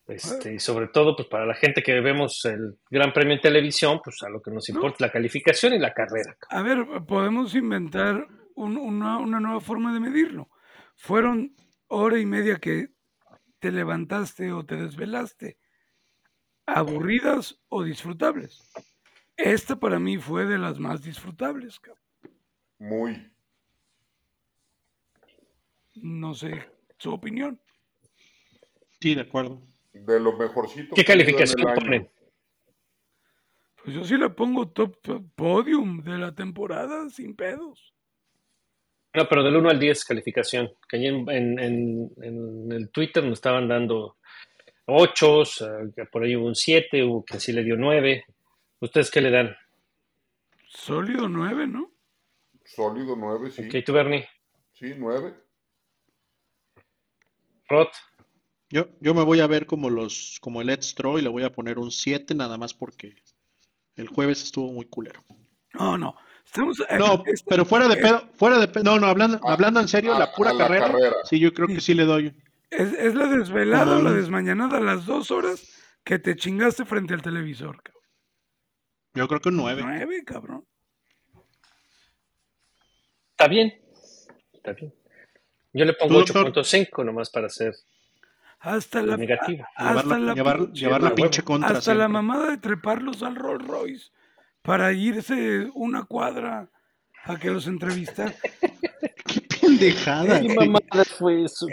[0.09, 4.01] Este, y sobre todo, pues para la gente que vemos el Gran Premio en televisión,
[4.05, 6.37] pues a lo que nos importa es la calificación y la carrera.
[6.49, 10.49] A ver, podemos inventar un- una, una nueva forma de medirlo.
[10.94, 11.55] Fueron
[11.88, 12.88] hora y media que
[13.59, 15.59] te levantaste o te desvelaste,
[16.66, 18.70] aburridas o disfrutables.
[19.37, 22.02] Esta para mí fue de las más disfrutables, cabrón.
[22.79, 23.33] Muy.
[25.96, 26.64] No sé
[26.98, 27.61] su opinión.
[29.00, 29.62] Sí, de acuerdo.
[29.92, 32.11] De lo mejorcito ¿Qué calificación ponen?
[33.83, 37.94] Pues yo sí le pongo top, top podium de la temporada sin pedos.
[39.14, 40.70] No, pero del 1 al 10 calificación.
[40.88, 44.18] Que ahí en, en- en- en el Twitter nos estaban dando
[44.87, 45.42] 8,
[46.12, 48.25] por ahí hubo un 7, hubo quien sí le dio 9.
[48.81, 49.57] ¿Ustedes qué le dan?
[50.68, 51.90] Sólido 9, ¿no?
[52.64, 53.66] Sólido 9, sí.
[53.68, 54.29] Ok, tú, Bernie.
[54.75, 55.35] Sí, 9.
[57.68, 57.88] Rod.
[58.70, 61.44] Yo, yo me voy a ver como los, como el Ed Straw y le voy
[61.44, 63.14] a poner un 7 nada más porque
[63.96, 65.25] el jueves estuvo muy culero.
[65.75, 66.16] No, no.
[66.44, 69.53] Estamos, eh, No, es- pero fuera de pedo, fuera de pedo, no, no, hablando, A-
[69.53, 71.16] hablando en serio, a- la pura la carrera, carrera.
[71.25, 72.33] sí, yo creo que sí le doy.
[72.70, 75.72] Es, es la desvelada o la desmañanada, las dos horas
[76.05, 78.02] que te chingaste frente al televisor, cabrón.
[79.14, 79.83] Yo creo que un 9.
[79.85, 80.66] Nueve, cabrón.
[83.31, 83.74] Está bien.
[84.52, 84.92] Está bien.
[85.72, 86.64] Yo le pongo ¿Tú, doctor?
[86.64, 87.74] 8.5 nomás para ser
[88.61, 89.68] Hasta la, negativa.
[89.76, 93.22] hasta Llevar la, la, llevar, pinche- llevar la pinche contra hasta la mamada de treparlos
[93.22, 94.11] al Rolls Royce
[94.62, 96.68] para irse una cuadra
[97.27, 98.35] a que los entrevistar.
[99.27, 101.67] Qué pendejada, ¿Qué mamada fue eso?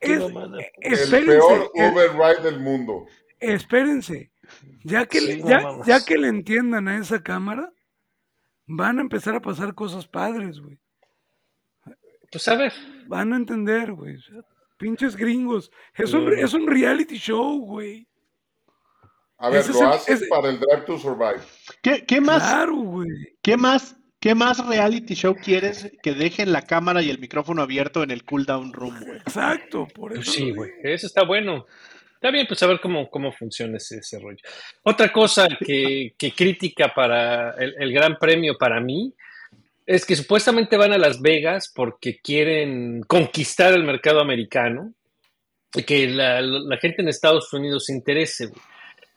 [0.00, 0.58] ¿Qué Es- mamada?
[0.80, 3.06] El peor eh, Uber ride del mundo.
[3.38, 4.30] espérense.
[4.82, 5.42] Ya que, Sí,
[5.86, 7.72] ya, que le entiendan a esa cámara,
[8.66, 10.78] van a empezar a pasar cosas padres, güey.
[12.32, 12.72] Pues a ver.
[13.06, 14.16] Van a entender, güey.
[14.16, 14.40] O sea,
[14.76, 15.70] pinches gringos.
[15.94, 18.08] Es un, es un reality show, güey.
[19.38, 21.40] A ver, Ese lo es el- hacen ese- para el Drive to Survive.
[21.82, 23.08] ¿Qué, qué más, Claro, güey.
[23.42, 28.02] qué más, qué más reality show quieres que dejen la cámara y el micrófono abierto
[28.02, 29.18] en el cool down room, güey?
[29.18, 30.22] Exacto, por eso.
[30.22, 30.70] Pues sí, güey.
[30.82, 31.66] Eso está bueno.
[32.14, 34.36] Está bien, pues a ver cómo, cómo funciona ese, ese rollo.
[34.82, 39.14] Otra cosa que, que crítica para el, el Gran Premio para mí
[39.86, 44.92] es que supuestamente van a Las Vegas porque quieren conquistar el mercado americano
[45.74, 48.46] y que la, la gente en Estados Unidos se interese.
[48.48, 48.60] güey.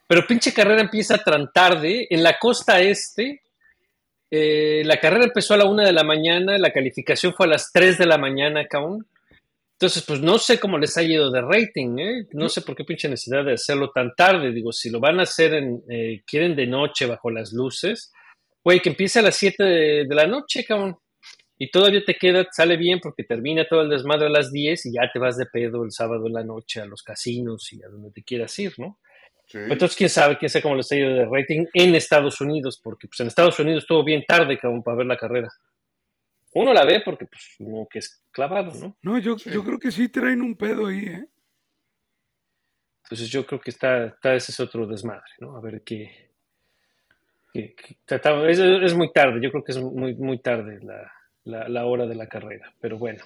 [0.08, 2.08] Pero pinche carrera empieza tan tarde.
[2.10, 3.42] En la costa este,
[4.36, 7.72] eh, la carrera empezó a la una de la mañana, la calificación fue a las
[7.72, 9.06] 3 de la mañana, cabrón.
[9.74, 12.28] Entonces, pues no sé cómo les ha ido de rating, ¿eh?
[12.32, 14.52] No sé por qué pinche necesidad de hacerlo tan tarde.
[14.52, 18.12] Digo, si lo van a hacer en, eh, quieren de noche bajo las luces,
[18.64, 20.98] güey, que empiece a las 7 de, de la noche, cabrón.
[21.60, 24.94] Y todavía te queda, sale bien porque termina todo el desmadre a las 10 y
[24.94, 27.88] ya te vas de pedo el sábado en la noche a los casinos y a
[27.88, 28.98] donde te quieras ir, ¿no?
[29.46, 29.58] Sí.
[29.60, 33.08] Entonces, quién sabe, quién sabe cómo les ha ido de rating en Estados Unidos, porque
[33.08, 35.50] pues en Estados Unidos estuvo bien tarde, cabrón, para ver la carrera.
[36.56, 38.96] Uno la ve porque, pues, como que es clavado, ¿no?
[39.02, 39.52] No, yo, Sí.
[39.52, 41.26] yo creo que sí traen un pedo ahí, ¿eh?
[43.04, 45.56] Entonces yo creo que está, está ese es otro desmadre, ¿no?
[45.58, 46.30] A ver qué...
[47.54, 51.12] qué- qué- está- es, es muy tarde, yo creo que es muy, muy tarde la,
[51.44, 53.24] la- la hora de la carrera, pero bueno.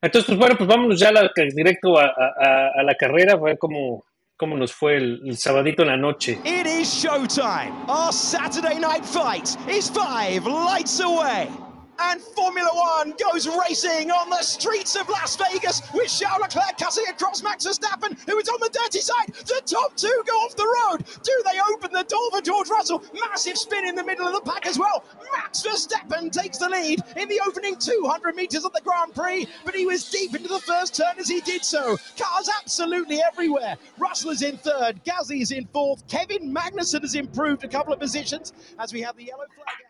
[0.00, 3.36] Entonces, pues bueno, pues vámonos ya la- directo a, a- a- a la carrera, a
[3.36, 4.04] ver cómo,
[4.40, 6.38] cómo nos fue el, el sabadito en la noche.
[6.46, 7.72] It is showtime.
[7.86, 11.69] Our Saturday night fight is five lights away.
[12.02, 17.04] And Formula One goes racing on the streets of Las Vegas with Charles Leclerc cutting
[17.10, 19.26] across Max Verstappen, who is on the dirty side.
[19.28, 21.04] The top two go off the road.
[21.22, 23.04] Do they open the door for George Russell?
[23.28, 25.04] Massive spin in the middle of the pack as well.
[25.36, 29.74] Max Verstappen takes the lead in the opening 200 metres of the Grand Prix, but
[29.74, 31.98] he was deep into the first turn as he did so.
[32.18, 33.76] Cars absolutely everywhere.
[33.98, 38.00] Russell is in third, Gasly is in fourth, Kevin Magnussen has improved a couple of
[38.00, 39.89] positions as we have the yellow flag.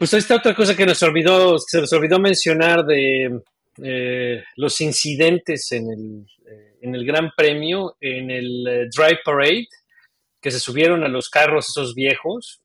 [0.00, 3.42] Pues está otra cosa que nos olvidó, se nos olvidó mencionar de
[3.82, 9.66] eh, los incidentes en el, eh, en el Gran Premio, en el eh, Drive Parade,
[10.40, 12.62] que se subieron a los carros esos viejos.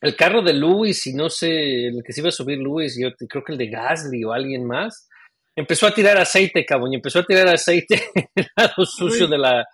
[0.00, 3.08] El carro de Lewis y no sé, el que se iba a subir Lewis, yo
[3.28, 5.08] creo que el de Gasly o alguien más,
[5.56, 9.36] empezó a tirar aceite, cabrón, y empezó a tirar aceite en el lado sucio de
[9.36, 9.66] la,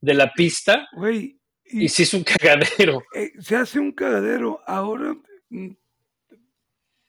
[0.00, 3.04] de la pista Güey, y, y se hizo un cagadero.
[3.14, 4.60] eh, se hace un cagadero.
[4.66, 5.14] Ahora,
[5.50, 5.70] mm,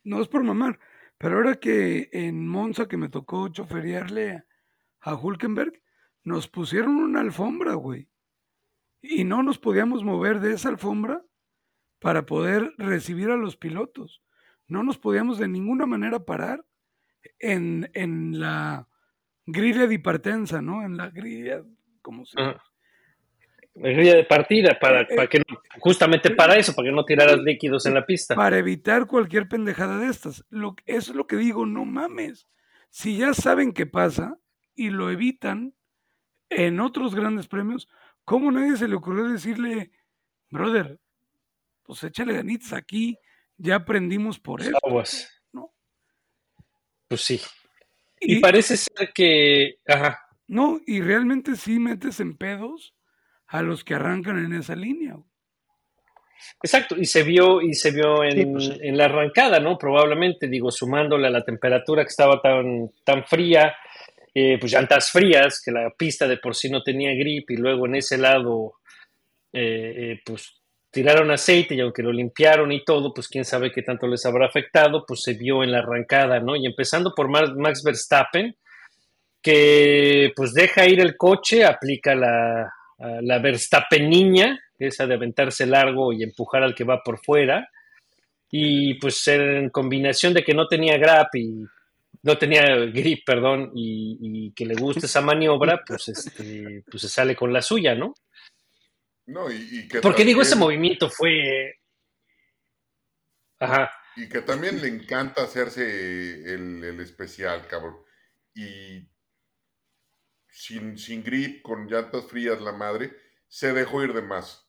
[0.03, 0.79] no es por mamar,
[1.17, 4.43] pero ahora que en Monza que me tocó choferearle
[5.01, 5.81] a Hulkenberg,
[6.23, 8.07] nos pusieron una alfombra, güey.
[9.01, 11.23] Y no nos podíamos mover de esa alfombra
[11.99, 14.21] para poder recibir a los pilotos.
[14.67, 16.65] No nos podíamos de ninguna manera parar
[17.39, 18.87] en, en la
[19.45, 20.83] grilla di partenza, ¿no?
[20.83, 21.63] En la grilla,
[22.01, 22.70] como se Ajá.
[23.75, 27.37] La grilla de partida, para, para que no- justamente para eso, para que no tiraras
[27.39, 28.35] líquidos en la pista.
[28.35, 30.43] para evitar cualquier pendejada de estas.
[30.49, 32.47] Lo, eso es lo que digo, no mames.
[32.89, 34.37] Si ya saben qué pasa
[34.75, 35.73] y lo evitan
[36.49, 37.87] en otros grandes premios,
[38.25, 39.91] ¿cómo nadie se le ocurrió decirle,
[40.49, 40.99] brother,
[41.83, 43.17] pues échale ganitas aquí,
[43.55, 44.77] ya aprendimos por eso?
[44.83, 45.31] Aguas.
[45.53, 45.71] ¿no?
[47.07, 47.39] Pues sí.
[48.19, 49.75] Y, Y, parece ser que.
[49.87, 50.19] Ajá.
[50.47, 52.93] no, y realmente sí metes en pedos
[53.51, 55.17] a los que arrancan en esa línea.
[56.63, 58.77] Exacto, y se vio, y se vio en, Sí, pues sí.
[58.81, 59.77] en la arrancada, ¿no?
[59.77, 63.75] Probablemente, digo, sumándole a la temperatura que estaba tan, tan fría,
[64.33, 67.85] eh, pues llantas frías, que la pista de por sí no tenía grip, y luego
[67.85, 68.75] en ese lado,
[69.51, 73.81] eh, eh, pues tiraron aceite y aunque lo limpiaron y todo, pues quién sabe qué
[73.81, 76.55] tanto les habrá afectado, pues se vio en la arrancada, ¿no?
[76.55, 78.55] Y empezando por Max Verstappen,
[79.41, 82.71] que pues deja ir el coche, aplica la,
[83.21, 87.69] la Verstappen niña, esa de aventarse largo y empujar al que va por fuera,
[88.49, 91.65] y pues en combinación de que no tenía grip y
[92.23, 97.09] no tenía grip, perdón, y, y que le gusta esa maniobra, pues este, pues se
[97.09, 98.13] sale con la suya, ¿no?
[99.25, 101.79] No, y, y que Porque digo, ese movimiento fue.
[103.59, 103.91] Ajá.
[104.15, 107.97] Y que también le encanta hacerse el, el especial, cabrón.
[108.53, 109.07] Y
[110.51, 113.11] sin, sin grip, con llantas frías, la madre,
[113.47, 114.67] se dejó ir de más.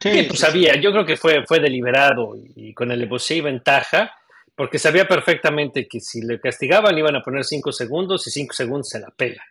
[0.00, 4.12] Sí, pues sabía, yo creo que fue, fue deliberado y, y con el Lebosé ventaja,
[4.54, 8.52] porque sabía perfectamente que si le castigaban le iban a poner cinco segundos y cinco
[8.54, 9.42] segundos se la pela.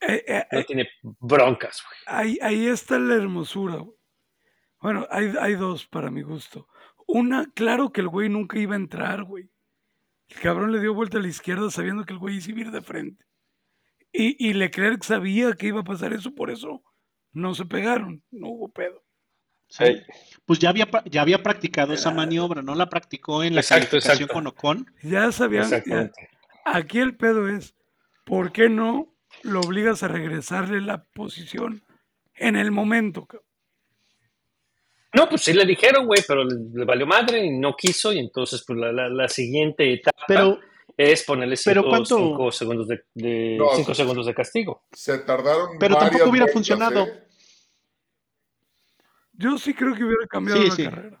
[0.00, 1.98] Eh, eh, No tiene broncas, güey.
[2.06, 3.76] Ahí, ahí está la hermosura.
[3.76, 3.96] güey.
[4.80, 6.68] Bueno, hay, hay dos para mi gusto.
[7.06, 9.50] Una, claro que el güey nunca iba a entrar, güey.
[10.28, 12.70] El cabrón le dio vuelta a la izquierda sabiendo que el güey iba a ir
[12.70, 13.24] de frente.
[14.12, 16.82] Y, y Leclerc sabía que iba a pasar eso, por eso
[17.32, 19.02] no se pegaron, no hubo pedo.
[19.68, 19.84] Sí.
[20.44, 22.74] Pues ya había, ya había practicado esa maniobra, ¿no?
[22.74, 24.34] La practicó en la Exacto, calificación exacto.
[24.34, 24.86] con Ocon.
[25.02, 25.68] Ya sabían.
[25.84, 26.10] ya-
[26.64, 27.74] aquí el pedo es,
[28.24, 29.12] ¿por qué no
[29.42, 31.82] lo obligas a regresarle la posición
[32.34, 33.26] en el momento?
[33.26, 33.45] cabrón?
[35.16, 38.18] No, pues sí le dijeron, güey, pero le, le valió madre y no quiso, y
[38.18, 40.58] entonces pues la, la- la siguiente etapa Pero,
[40.96, 44.02] es ponerle pero cinco, ¿cuánto- cinco segundos de, de- No, cinco sí.
[44.02, 44.84] segundos de castigo.
[44.92, 47.06] Se tardaron Pero tampoco hubiera vueltas, funcionado.
[47.06, 47.22] ¿eh?
[49.32, 50.84] Yo sí creo que hubiera cambiado Sí, la sí.
[50.84, 51.20] carrera.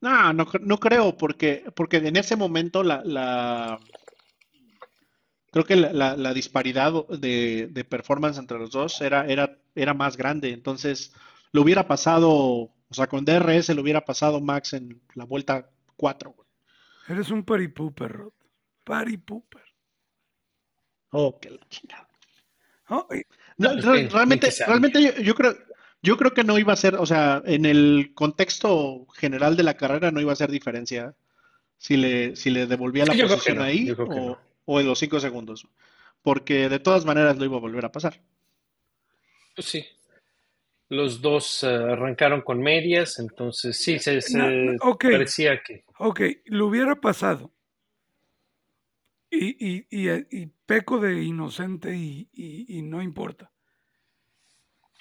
[0.00, 3.78] no, no, no creo, porque, porque en ese momento la, la-
[5.50, 9.94] creo que la, la- la disparidad de, de performance entre los dos era, era, era
[9.94, 10.50] más grande.
[10.52, 11.12] Entonces,
[11.56, 16.34] lo hubiera pasado, o sea, con DRS lo hubiera pasado Max en la vuelta 4.
[17.08, 18.32] Eres un party pooper, Rod.
[18.84, 19.62] Party pooper.
[21.10, 22.08] Oh, qué la chingada.
[22.88, 23.22] Oh, y-
[23.58, 25.56] No, re- bien, realmente, que realmente yo, yo creo,
[26.02, 29.76] yo creo que no iba a ser, o sea, en el contexto general de la
[29.76, 31.14] carrera no iba a hacer diferencia
[31.78, 34.38] si le, si le devolvía la yo que posición no, ahí que no.
[34.66, 35.66] o en los cinco segundos,
[36.22, 38.20] porque de todas maneras lo iba a volver a pasar.
[39.54, 39.84] Pues sí.
[40.88, 45.04] Los dos eh, arrancaron con medias, entonces sí, se, se No, ok.
[45.10, 45.84] parecía que...
[45.98, 47.52] ok, lo hubiera pasado.
[49.30, 53.50] Y, y, y, y peco de inocente y, y- y no importa.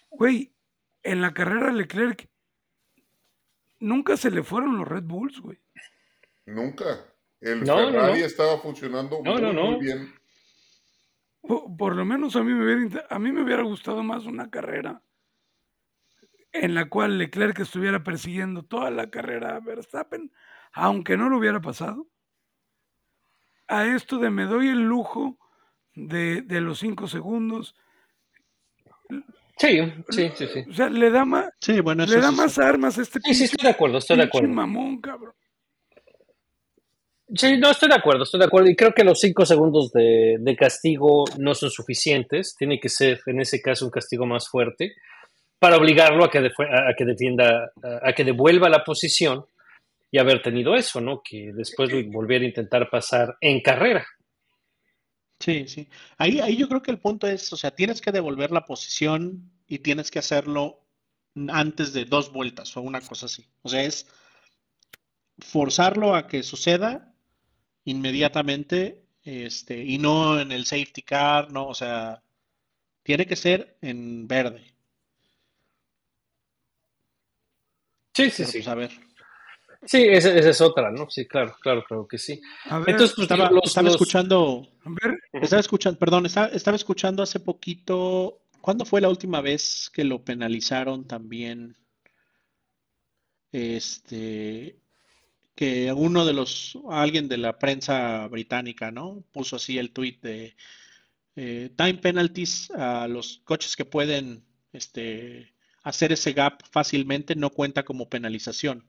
[0.10, 0.52] Güey,
[1.04, 2.28] en la carrera Leclerc
[3.80, 5.60] nunca se le fueron los Red Bulls, güey.
[6.48, 7.06] Nunca.
[7.42, 8.26] El No, no, Ferrari no.
[8.26, 9.72] estaba funcionando No, muy, no, no.
[9.72, 10.14] muy bien.
[11.42, 14.50] Por, por lo menos a mí, me hubiera, a mí me hubiera gustado más una
[14.50, 15.02] carrera
[16.62, 20.32] en la cual Leclerc estuviera persiguiendo toda la carrera a Verstappen,
[20.74, 22.08] aunque no lo hubiera pasado.
[23.68, 25.38] A esto de me doy el lujo
[25.96, 27.76] de, de los cinco segundos,
[29.58, 30.66] Sí, sí, sí, sí.
[30.70, 32.62] o sea, le da más, Sí, bueno, eso le da sí, más sí.
[32.62, 34.50] armas a este Sí, sí, estoy de acuerdo, estoy de acuerdo.
[34.50, 35.34] mamón, cabrón.
[37.34, 38.70] Sí, no, estoy de acuerdo, estoy de acuerdo.
[38.70, 42.56] Y creo que los cinco segundos de, de castigo no son suficientes.
[42.58, 44.94] Tiene que ser, en ese caso, un castigo más fuerte
[45.60, 49.46] para obligarlo a que, a, que defienda, a, que devuelva la posición
[50.12, 51.22] y haber tenido eso, ¿no?
[51.24, 54.06] Que después volviera a intentar pasar en carrera.
[55.40, 55.90] Sí, sí.
[56.18, 59.52] Ahí, ahí yo creo que el punto es, o sea, tienes que devolver la posición
[59.68, 60.86] y tienes que hacerlo
[61.50, 63.46] antes de dos vueltas o una cosa así.
[63.62, 64.08] O sea, es
[65.40, 67.14] forzarlo a que suceda
[67.84, 72.24] inmediatamente, este, y no en el safety car, no, o sea,
[73.04, 74.75] tiene que ser en verde.
[78.16, 78.58] Sí, sí, Pero sí.
[78.60, 78.92] pues a ver.
[79.88, 81.10] Sí, esa, esa es otra, ¿no?
[81.10, 82.42] Sí, claro, claro, claro que sí.
[82.66, 86.48] A ver, Entonces, pues Estaba, los, estaba los- escuchando, a ver, estaba escuchando, perdón, estaba,
[86.48, 91.78] estaba escuchando hace poquito, ¿cuándo fue la última vez que lo penalizaron también?
[93.52, 94.80] Este,
[95.56, 99.24] que uno de los, alguien de la prensa británica, ¿no?
[99.32, 100.56] Puso así el tweet de
[101.36, 104.44] eh, time penalties a los coches que pueden,
[104.74, 105.54] este,
[105.86, 108.86] hacer ese gap fácilmente no cuenta como penalización.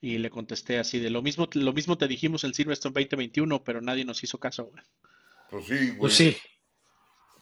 [0.00, 3.80] Y le contesté así de lo mismo, lo mismo te dijimos el Silverstone 2021, pero
[3.80, 4.82] nadie nos hizo caso, güey.
[5.50, 5.98] Pues sí, güey.
[5.98, 6.36] Pues sí.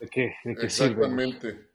[0.00, 0.90] ¿De qué, de qué sirve?
[1.06, 1.70] Exactamente.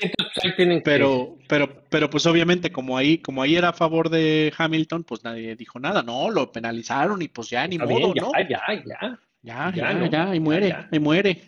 [0.00, 5.02] Que- Pero, pero, pero pues obviamente como ahí, como ahí era a favor de Hamilton,
[5.02, 8.22] pues nadie dijo nada, no, lo penalizaron y pues ya ni Está modo, bien, ya,
[8.22, 8.32] ¿no?
[8.48, 9.20] ya, ya.
[9.42, 10.06] Ya, Ya, ya, ¿no?
[10.06, 10.88] ya, ahí muere, Ya, ya.
[10.92, 11.42] ahí muere.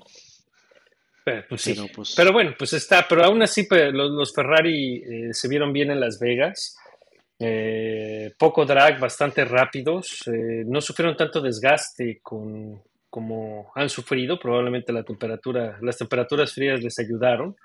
[1.25, 1.75] Pero, pues, sí.
[1.75, 5.49] Pero, pues- Pero bueno, pues está, pero aún así pues, los, los Ferrari eh, se
[5.49, 6.77] vieron bien en Las Vegas.
[7.39, 10.23] Eh, poco drag, bastante rápidos.
[10.27, 14.39] eh, no sufrieron tanto desgaste con, como han sufrido.
[14.39, 17.57] Probablemente la temperatura, las temperaturas frías les ayudaron.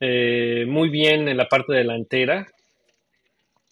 [0.00, 2.46] Eh, muy bien en la parte delantera.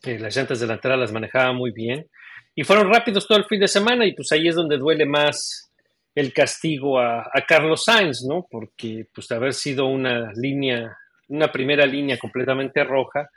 [0.05, 2.07] Eh, las llantas delanteras las manejaba muy bien.
[2.55, 5.68] Y fueron rápidos todo el fin de semana y pues ahí es donde duele más
[6.15, 8.47] el castigo a, Carlos Sainz, ¿no?
[8.51, 10.97] Porque pues de haber sido una línea,
[11.29, 13.31] una primera línea completamente roja,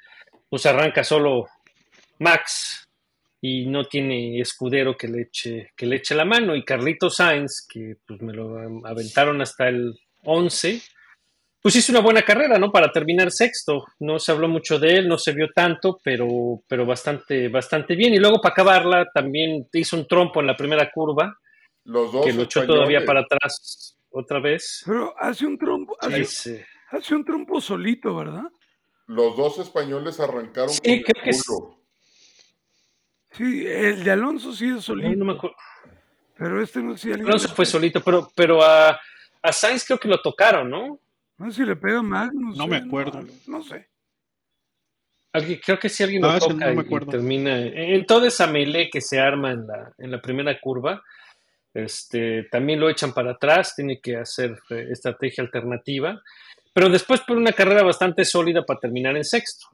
[0.50, 1.48] pues arranca solo
[2.20, 2.90] Max
[3.40, 6.56] y no tiene escudero que le eche, que le eche la mano.
[6.56, 10.82] Y Carlito Sainz, que pues me lo aventaron hasta el 11,
[11.62, 12.72] pues hizo una buena carrera, ¿no?
[12.72, 13.86] Para terminar sexto.
[14.00, 18.14] No se habló mucho de él, no se vio tanto, pero, pero bastante, bastante bien.
[18.14, 21.38] Y luego para acabarla también hizo un trompo en la primera curva,
[21.86, 22.76] Los dos que lo echó españoles.
[22.90, 24.84] todavía para atrás otra vez.
[24.86, 28.44] Pero hace un trompo, hace, Ese- hace un trompo solito, ¿verdad?
[29.08, 31.44] Los dos españoles arrancaron Sí, con el creo que es-.
[33.32, 35.56] Sí, el de Alonso sí es no, solito, no me acuerdo.
[36.38, 39.00] pero este no sé si alguien Alonso fue solito, pero, pero a,
[39.42, 41.00] a Sainz creo que lo tocaron, ¿no?
[41.38, 42.58] No sé si le pega Magnus.
[42.58, 43.24] No me acuerdo.
[43.48, 43.88] No, sé.
[45.34, 48.90] Alguien- creo que si alguien lo toca no me y- termina en toda esa melee
[48.92, 51.02] que se arma en la, en la primera curva,
[51.74, 56.22] este, también lo echan para atrás, tiene que hacer eh, estrategia alternativa,
[56.74, 59.68] pero después por una carrera bastante sólida para terminar en sexto.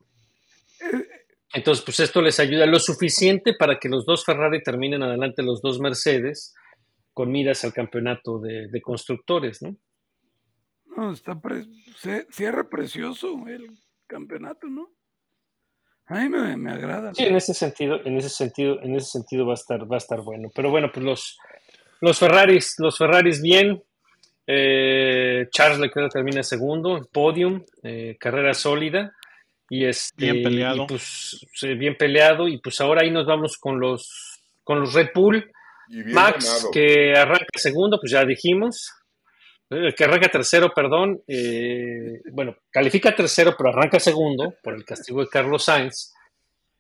[1.54, 5.62] Entonces, pues esto les ayuda lo suficiente para que los dos Ferrari terminen adelante los
[5.62, 6.54] dos Mercedes
[7.14, 9.76] con miras al campeonato de, de constructores, ¿no?
[10.96, 11.66] No, está pre-
[11.98, 13.78] se- cierra precioso el
[14.08, 14.90] campeonato, ¿no?
[16.08, 17.14] A mí me, me agrada.
[17.14, 20.00] Sí, en ese sentido, en ese sentido, en ese sentido va a estar, va a
[20.00, 20.50] estar bueno.
[20.56, 21.38] Pero bueno, pues los,
[22.02, 23.82] los Ferraris, los Ferraris bien.
[24.46, 29.14] Eh, Charles Leclerc termina segundo, podium, eh, carrera sólida.
[29.70, 30.84] Y este, Bien peleado.
[30.84, 31.46] y, pues,
[31.78, 32.48] bien peleado.
[32.48, 35.52] Y pues ahora ahí nos vamos con los, con los Red Bull.
[35.90, 36.72] Max, ganado.
[36.72, 38.94] que arranca segundo, pues ya dijimos.
[39.70, 41.22] Eh, Que arranca tercero, perdón.
[41.28, 46.14] eh, bueno, califica tercero, pero arranca segundo por el castigo de Carlos Sainz.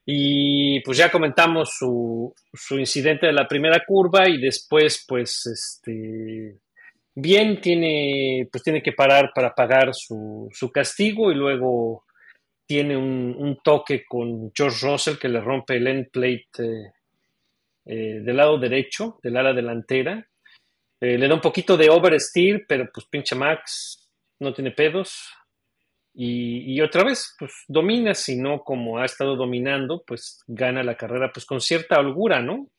[0.10, 6.60] Y pues ya comentamos su, su incidente de la primera curva y después, pues, este,
[7.14, 12.05] bien tiene, pues tiene que parar para pagar su, su castigo y luego
[12.66, 16.93] tiene un, toque con George Russell que le rompe el end plate eh,
[17.86, 20.26] eh, del lado derecho, del ala delantera.
[21.01, 25.34] Eh, le da un poquito de oversteer, pero pues pinche Max no tiene pedos.
[26.20, 30.97] Y, y otra vez, pues domina, si no como ha estado dominando, pues gana la
[30.97, 32.70] carrera pues con cierta holgura, ¿no?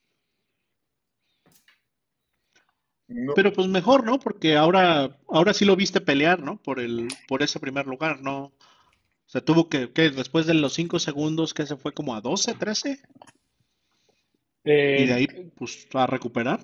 [3.06, 4.18] No, Pero pues mejor, ¿no?
[4.18, 6.60] Porque ahora, ahora sí lo viste pelear, ¿no?
[6.60, 8.46] Por el, por ese primer lugar, ¿no?
[8.46, 12.20] O sea, tuvo que, que después de los 5 segundos, que se fue como a
[12.20, 13.00] 12, 13,
[14.64, 15.26] Eh, y de ahí,
[15.56, 16.60] pues, a recuperar.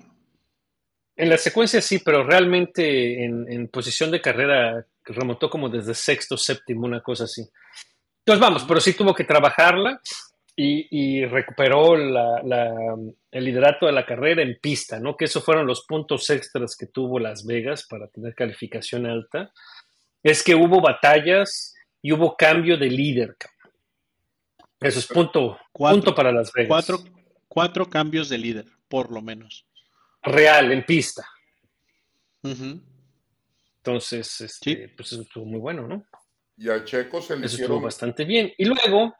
[1.15, 6.37] En la secuencia sí, pero realmente en, en posición de carrera remontó como desde sexto,
[6.37, 7.41] séptimo, una cosa así.
[8.19, 9.99] Entonces vamos, pero sí tuvo que trabajarla
[10.55, 12.95] y, y recuperó la- la-
[13.31, 15.15] el liderato de la carrera en pista, ¿no?
[15.17, 19.51] Que esos fueron los puntos extras que tuvo Las Vegas para tener calificación alta.
[20.23, 23.35] Es que hubo batallas y hubo cambio de líder.
[23.37, 23.73] cabrón.
[24.79, 25.97] Eso es punto, Cuatro.
[26.01, 26.67] punto para Las Vegas.
[26.69, 26.99] Cuatro,
[27.47, 29.65] cuatro cambios de líder, por lo menos.
[30.23, 31.27] Real, en pista.
[32.43, 32.81] Ujú.
[33.89, 34.93] Entonces, este, Sí.
[34.97, 36.03] pues eso estuvo muy bueno, ¿no?
[36.57, 38.51] y a Checo se le Eso estuvo hicieron bastante bien.
[38.57, 39.13] Y luego,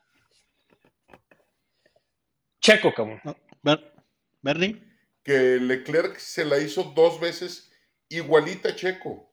[2.62, 3.22] Checo, cabrón.
[3.62, 3.94] Ber-
[4.42, 4.82] Bernie,
[5.22, 7.72] que Leclerc se la hizo dos veces
[8.10, 9.32] igualita a Checo.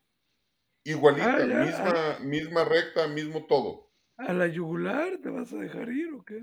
[0.85, 1.59] Igualita, Ah, ya.
[1.65, 3.91] misma, misma recta, mismo todo.
[4.19, 6.41] ¿A la yugular te vas a dejar ir o qué?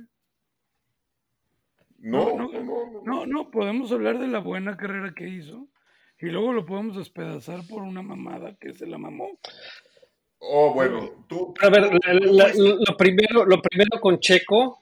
[1.99, 3.01] No, No, no, no, no, no.
[3.03, 5.67] No, no, podemos hablar de la buena carrera que hizo
[6.21, 9.29] y luego lo podemos despedazar por una mamada que se la mamó.
[10.39, 11.53] Oh, bueno, tú.
[11.61, 14.79] A ver, la- la- lo, primero, lo primero con Checo,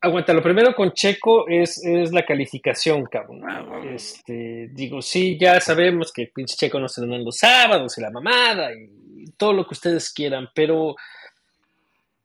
[0.00, 3.42] aguanta, lo primero con Checo es, es la calificación, cabrón.
[3.48, 3.82] Ah.
[3.94, 8.00] Este, digo, sí, ya sabemos que pinche Checo no se lo dan los sábados y
[8.02, 10.96] la mamada y todo lo que ustedes quieran, pero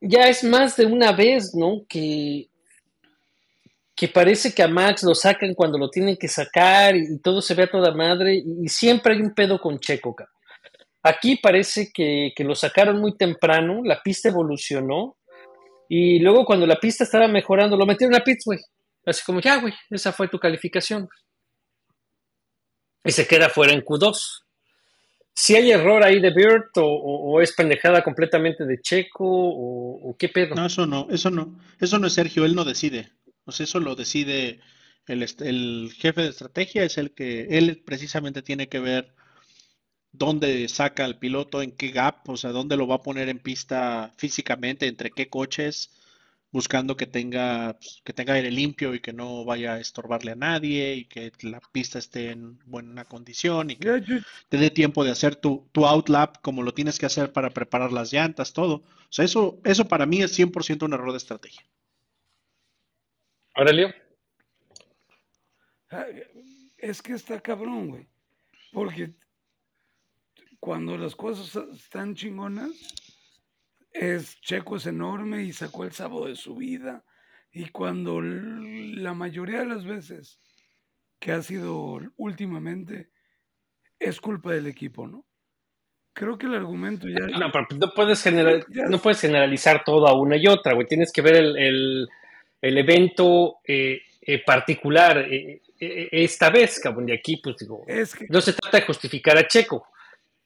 [0.01, 1.85] ya es más de una vez, ¿no?
[1.87, 2.47] Que,
[3.95, 7.53] que parece que a Max lo sacan cuando lo tienen que sacar y, todo se
[7.53, 10.35] ve a toda madre y, siempre hay un pedo con Checo, cabrón.
[11.01, 15.17] Aquí parece que, que lo sacaron muy temprano, la pista evolucionó
[15.87, 18.59] y luego cuando la pista estaba mejorando lo metieron a pits, güey.
[19.05, 21.07] Así como, ya, güey, esa fue tu calificación.
[23.03, 24.41] Y se queda fuera en Q2.
[25.31, 30.29] si hay error ahí de Bird o es pendejada completamente de Checo o, o qué
[30.29, 30.55] pedo.
[30.55, 33.11] No, eso no, eso no, eso no es Sergio, él no decide.
[33.47, 34.59] Sea, eso lo decide
[35.07, 39.13] el, jefe de estrategia, es el que él precisamente tiene que ver
[40.11, 43.39] dónde saca al piloto, en qué gap, o sea, dónde lo va a poner en
[43.39, 45.91] pista físicamente, entre qué coches,
[46.51, 50.35] buscando que tenga, pues, que tenga aire limpio y que no vaya a estorbarle a
[50.35, 54.01] nadie y que la pista esté en buena condición y que
[54.49, 57.91] te dé tiempo de hacer tu, tu outlap como lo tienes que hacer para preparar
[57.91, 58.75] las llantas, todo.
[58.75, 61.65] O sea, eso, eso para mí es 100% un error de estrategia.
[63.55, 63.93] Aurelio.
[65.91, 66.05] Ah,
[66.77, 68.07] Es que está cabrón, güey.
[68.71, 69.13] Porque
[70.59, 72.71] cuando las cosas están chingonas,
[73.91, 77.05] es Checo es enorme y sacó el sábado de su vida.
[77.51, 80.39] Y cuando la mayoría de las veces
[81.19, 83.09] que ha sido últimamente,
[83.97, 85.25] es culpa del equipo, ¿no?
[86.13, 87.25] Creo que el argumento ya...
[87.37, 90.85] No, pero no puedes, general- Ya- no puedes generalizar todo a una y otra, güey.
[90.85, 92.09] Tienes que ver el, el-
[92.61, 97.05] el evento eh, eh, particular eh, eh, esta vez, cabrón.
[97.05, 99.87] De aquí, pues digo, Es que no se trata de justificar a Checo.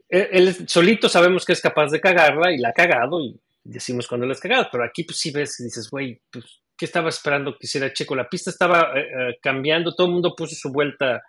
[0.07, 4.07] Él, él solito sabemos que es capaz de cagarla y la ha cagado y decimos
[4.07, 6.45] cuando la has cagado, pero aquí pues sí ves y dices, güey, pues,
[6.75, 8.15] ¿qué estaba esperando que hiciera Checo?
[8.15, 11.21] La pista estaba eh, cambiando, todo el mundo puso su vuelta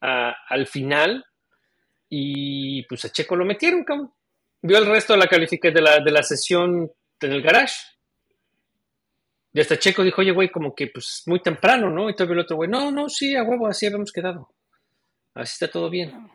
[0.00, 1.24] a- al final
[2.08, 4.12] y pues a Checo lo metieron, cabrón.
[4.62, 6.90] Vio el resto de la calificación de la, de la sesión
[7.20, 7.74] en el garage.
[9.56, 12.10] Y hasta Checo dijo, oye, güey, como que pues muy temprano, ¿no?
[12.10, 14.50] Y todavía el otro güey, no, no, sí, a huevo, así habíamos quedado.
[15.32, 16.28] Así está todo bien.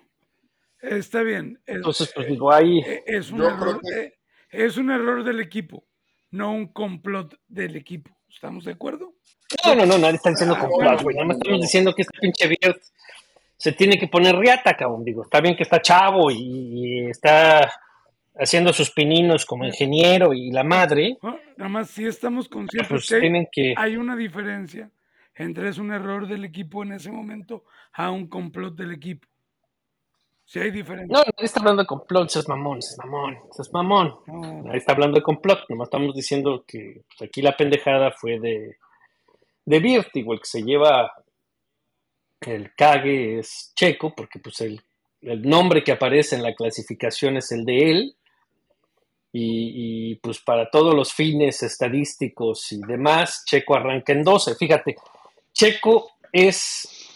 [0.81, 1.61] está bien.
[1.67, 2.79] es- Entonces, pues digo, ahí...
[2.79, 4.13] Eh, Es un, error, que- eh,
[4.49, 5.85] es un error del equipo,
[6.31, 8.09] no un complot del equipo.
[8.27, 9.13] ¿Estamos de acuerdo?
[9.65, 11.15] No, no, no, nadie está diciendo Ah, complot, güey.
[11.15, 12.79] Nada más estamos diciendo que este pinche Beard
[13.57, 15.03] se tiene que poner riata, cabrón.
[15.05, 17.71] Digo, está bien que está chavo y, y está
[18.35, 23.07] haciendo sus pininos como ingeniero y la madre, Ah, Nada más si estamos conscientes pues
[23.07, 23.73] que hay- tienen que...
[23.77, 24.89] hay una diferencia
[25.35, 27.63] entre es un error del equipo en ese momento
[27.93, 29.27] a un complot del equipo.
[30.45, 31.07] Si hay diferencia.
[31.15, 34.15] No, nadie está hablando de complot, seas mamón, seas mamón, seas mamón.
[34.27, 34.63] No.
[34.63, 38.77] Nadie está hablando de complot, nomás estamos diciendo que pues, aquí la pendejada fue de,
[39.65, 41.11] de digo, el que se lleva
[42.41, 44.81] el cague es Checo, porque pues el,
[45.21, 48.15] el nombre que aparece en la clasificación es el de él,
[49.33, 54.55] y, y, pues para todos los fines estadísticos y demás, Checo arranca en 12.
[54.55, 54.95] Fíjate,
[55.53, 57.07] Checo es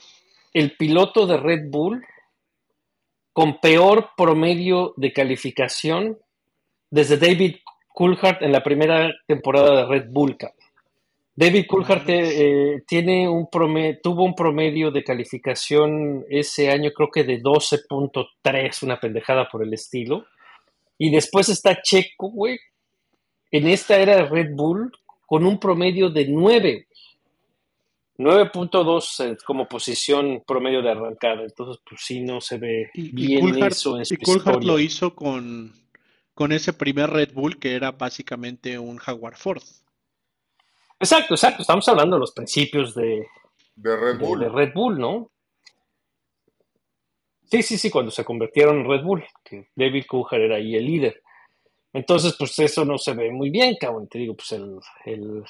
[0.53, 2.03] el piloto de Red Bull
[3.33, 6.17] con peor promedio de calificación
[6.89, 7.57] desde David
[7.89, 10.37] Coulthard en la primera temporada de Red Bull.
[11.37, 17.25] David Coulthard eh, tiene un prome- tuvo un promedio de calificación ese año creo que
[17.25, 20.25] de 12.3, una pendejada por el estilo.
[20.97, 22.57] Y después está Checo, güey,
[23.51, 24.91] en esta era de Red Bull
[25.25, 26.87] con un promedio de 9.
[28.17, 31.43] 9.2 eh, como posición promedio de arrancada.
[31.43, 34.63] Entonces, pues sí, no se ve Y, y bien Coulthard, eso en su y Coulthard
[34.63, 35.73] lo hizo con,
[36.33, 39.61] con ese primer Red Bull que era básicamente un Jaguar Ford.
[40.97, 41.61] Exacto, exacto.
[41.61, 43.27] Estamos hablando de los principios de,
[43.75, 44.39] de Red de- Bull.
[44.39, 45.29] de Red Bull, ¿no?
[47.49, 50.85] Sí, sí, sí, cuando se convirtieron en Red Bull, que David Coulthard era ahí el
[50.85, 51.21] líder.
[51.93, 54.07] Entonces, pues eso no se ve muy bien, cabrón.
[54.07, 55.43] Te digo, pues el, el-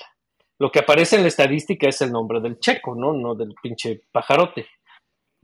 [0.59, 3.13] lo que aparece en la estadística es el nombre del checo, ¿no?
[3.13, 4.67] No del pinche pajarote.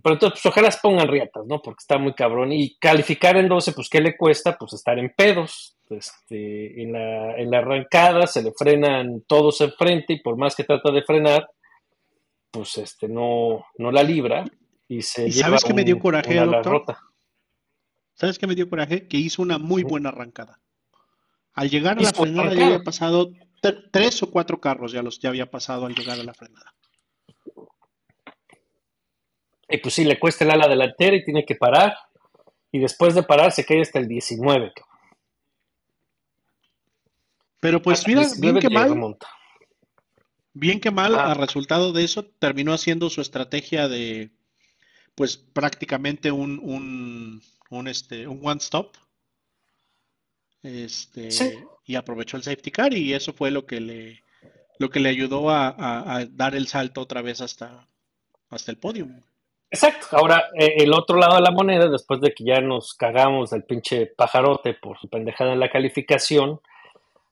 [0.04, 1.62] Pero entonces, pues ojalá las pongan riatas, ¿no?
[1.62, 2.52] Porque está muy cabrón.
[2.52, 4.58] Y calificar en 12, pues, ¿qué le cuesta?
[4.58, 5.78] Pues estar en pedos.
[5.90, 10.64] Este, en, la, en la arrancada se le frenan todos enfrente y por más que
[10.64, 11.50] trata de frenar,
[12.50, 14.46] pues este, no, no la libra
[14.92, 16.66] y se ¿Y lleva sabes qué me dio coraje, doctor?
[16.74, 17.00] rota.
[18.14, 19.08] ¿Sabes qué me dio coraje?
[19.08, 20.60] Que hizo una muy buena arrancada.
[21.54, 23.30] Al llegar a la frenada ya había pasado
[23.62, 26.74] tre- tres o cuatro carros, ya los ya había pasado al llegar a la frenada.
[29.70, 31.96] Y pues sí, le cuesta el ala delantera y tiene que parar.
[32.72, 34.74] Y después de parar se cae hasta el 19.
[34.76, 34.92] cabrón.
[37.60, 39.28] Pero pues Hasta mira, bien 19 que mal, remonta.
[40.54, 41.32] bien que mal, Ah.
[41.32, 44.32] a resultado de eso, terminó haciendo su estrategia de,
[45.16, 48.96] pues prácticamente un, un, un, este, un one stop.
[50.64, 51.58] Este, Sí.
[51.86, 54.22] y aprovechó el safety car y eso fue lo que le,
[54.78, 57.88] lo que le ayudó a, a- a dar el salto otra vez hasta,
[58.50, 59.08] hasta el podio.
[59.72, 60.06] Exacto.
[60.12, 63.64] Ahora, eh, el otro lado de la moneda, después de que ya nos cagamos del
[63.64, 66.60] pinche pajarote por su pendejada en la calificación,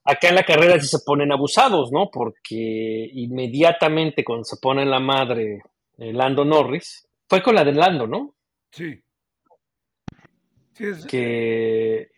[0.05, 2.09] acá en la carrera sí se ponen abusados, ¿no?
[2.09, 5.61] Porque inmediatamente cuando se pone en la madre
[5.97, 8.35] eh, Lando Norris, fue con la de Lando, ¿no?
[8.71, 9.01] Sí.
[10.73, 12.09] Sí, es- que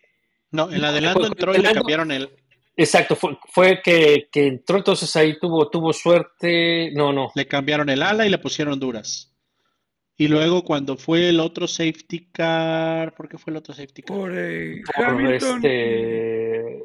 [0.50, 2.30] No, en la de Lando entró y le cambiaron el.
[2.76, 7.88] exacto fue, fue que, que entró entonces ahí tuvo tuvo suerte no no Le cambiaron
[7.90, 9.28] el ala y le pusieron duras.
[10.16, 14.16] Y luego cuando fue el otro safety car, ¿por qué fue el otro safety car?
[14.16, 16.84] por eh, por este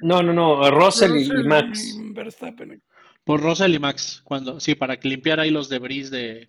[0.00, 2.82] no no no Russell y- y, Russell Max y Verstappen.
[3.24, 6.48] Por Russell y Max, cuando, sí, para que limpiara ahí los debris de,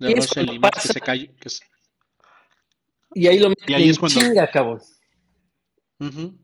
[0.00, 1.26] Y es Russell cuando y Max que pasa- se cayó.
[1.40, 1.64] que se-
[3.14, 4.80] y ahí lo Y ahí y es cuando- chinga cabrón
[6.00, 6.34] Ujú.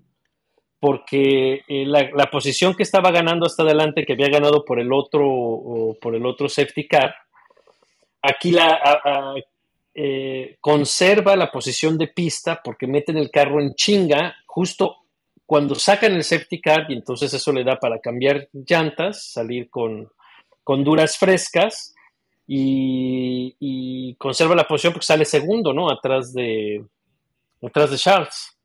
[0.81, 4.93] porque eh, la, la posición que estaba ganando hasta adelante, que había ganado por el
[4.93, 7.15] otro, o por el otro safety car,
[8.23, 9.35] aquí la a- a-
[9.95, 14.99] eh, conserva la posición de pista porque meten el carro en chinga justo
[15.45, 20.09] cuando sacan el safety car y entonces eso le da para cambiar llantas, salir con,
[20.63, 21.95] con duras frescas
[22.49, 25.91] y, y conserva la posición porque sale segundo, ¿no?
[25.91, 26.85] Atrás de,
[27.63, 28.59] atrás de Charles.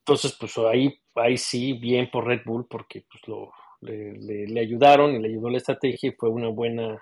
[0.00, 4.60] Entonces, pues ahí, ahí sí, bien por Red Bull, porque pues lo, le, le- le
[4.60, 6.98] ayudaron y le ayudó la estrategia y fue una buena,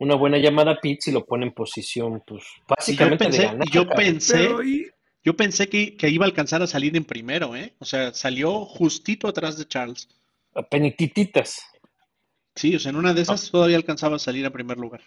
[0.00, 3.30] una buena llamada a Pitts y lo pone en posición, pues Y yo básicamente de
[3.30, 3.68] pensé, ganar.
[3.70, 4.48] yo pensé,
[5.22, 7.74] yo pensé que, que iba a alcanzar a salir en primero, ¿eh?
[7.78, 10.08] O sea, salió justito atrás de Charles.
[10.70, 11.62] Penitititas.
[12.54, 15.02] Sí, o sea, en una de esas todavía alcanzaba a salir a primer lugar.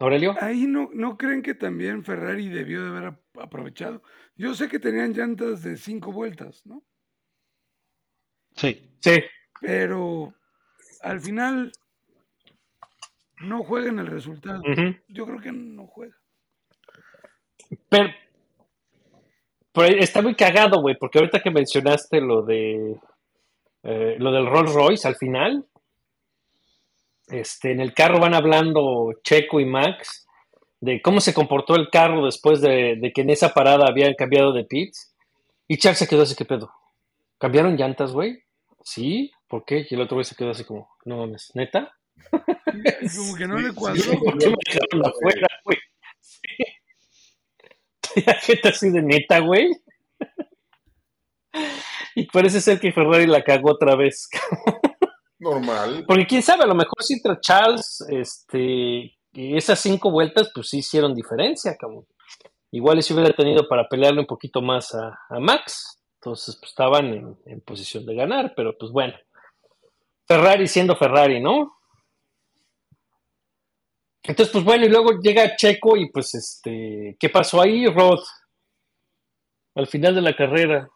[0.00, 0.34] Aurelio.
[0.40, 4.02] ahí no, no creen que también Ferrari debió de haber ap- aprovechado.
[4.34, 6.82] Yo sé que tenían llantas de cinco vueltas, ¿no?
[8.56, 8.90] Sí.
[9.00, 9.20] Sí,
[9.60, 10.34] Pero
[11.02, 11.70] al final
[13.40, 14.60] no juegan el resultado.
[15.06, 16.16] Yo creo que no juega.
[17.88, 18.08] Pero,
[19.72, 22.98] pero está muy cagado, güey, porque ahorita que mencionaste lo de
[23.84, 25.64] eh, lo del Rolls Royce al final,
[27.30, 30.26] este, en el carro van hablando Checo y Max
[30.80, 34.52] de cómo se comportó el carro después de, de que en esa parada habían cambiado
[34.52, 35.14] de pits.
[35.66, 36.72] Y Charles se quedó así, ¿qué pedo?
[37.38, 38.42] ¿Cambiaron llantas, güey?
[38.82, 39.86] Sí, ¿por qué?
[39.88, 41.92] Y el otro güey se quedó así como, no mames, ¿neta?
[43.16, 44.00] Como que no le cuadró.
[44.02, 44.16] sí.
[44.16, 45.78] ¿Por qué me dejaron afuera, güey?
[46.20, 46.56] Sí.
[48.26, 49.68] La gente así de neta, güey.
[52.14, 54.28] Y parece ser que Ferrari la cagó otra vez.
[55.50, 56.04] Normal.
[56.06, 60.78] Porque quién sabe, a lo mejor si entre Charles, este, esas cinco vueltas, pues sí
[60.78, 62.06] hicieron diferencia, cabrón.
[62.70, 66.02] Igual si hubiera tenido para pelearle un poquito más a, a Max.
[66.20, 69.14] Entonces, pues estaban en, en posición de ganar, pero pues bueno.
[70.26, 71.78] Ferrari siendo Ferrari, ¿no?
[74.22, 78.20] Entonces, pues bueno, y luego llega Checo y pues este, ¿qué pasó ahí, Rod?
[79.74, 80.90] Al final de la carrera.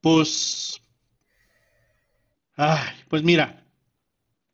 [0.00, 0.80] Pues.
[2.60, 3.64] Ay, pues mira,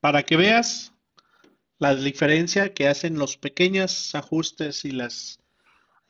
[0.01, 0.93] para que veas
[1.79, 5.39] la diferencia que hacen los pequeños ajustes y las,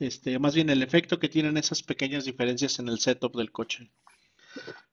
[0.01, 3.93] este, más bien el efecto que tienen esas pequeñas diferencias en el setup del coche.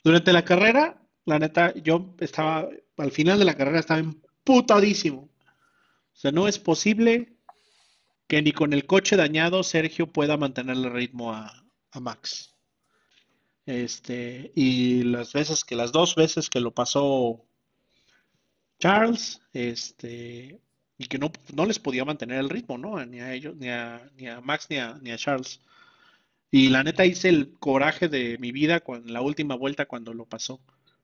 [0.04, 5.22] Durante la carrera, la neta, yo estaba, al final de la carrera estaba emputadísimo.
[5.22, 7.36] O sea, no es posible
[8.28, 12.51] que ni con el coche dañado Sergio pueda mantenerle ritmo a, a Max.
[13.66, 17.46] Este, y las veces que, las dos veces que lo pasó
[18.80, 20.60] Charles, este,
[20.98, 23.04] y que no, no les podía mantener el ritmo, ¿no?
[23.06, 25.62] Ni a ellos, ni a, ni a Max, ni a, ni a Charles.
[26.52, 30.26] Y la neta hice el coraje de mi vida con la última vuelta cuando lo
[30.26, 30.60] pasó.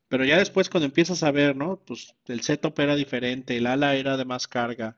[0.10, 1.80] Pero ya después cuando empiezas a ver, ¿no?
[1.86, 4.98] Pues el setup era diferente, el ala era de más carga.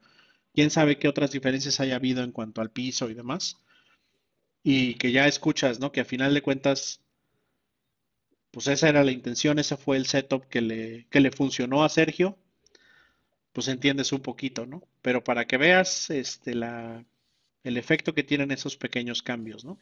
[0.53, 3.57] Quién sabe qué otras diferencias haya habido en cuanto al piso y demás.
[4.63, 5.91] Y que ya escuchas, ¿no?
[5.91, 7.01] Que a final de cuentas,
[8.51, 11.89] pues esa era la intención, ese fue el setup que le, que le funcionó a
[11.89, 12.37] Sergio.
[13.53, 14.83] Pues entiendes un poquito, ¿no?
[15.01, 17.03] Pero para que veas este, la,
[17.63, 19.77] el efecto que tienen esos pequeños cambios, ¿no?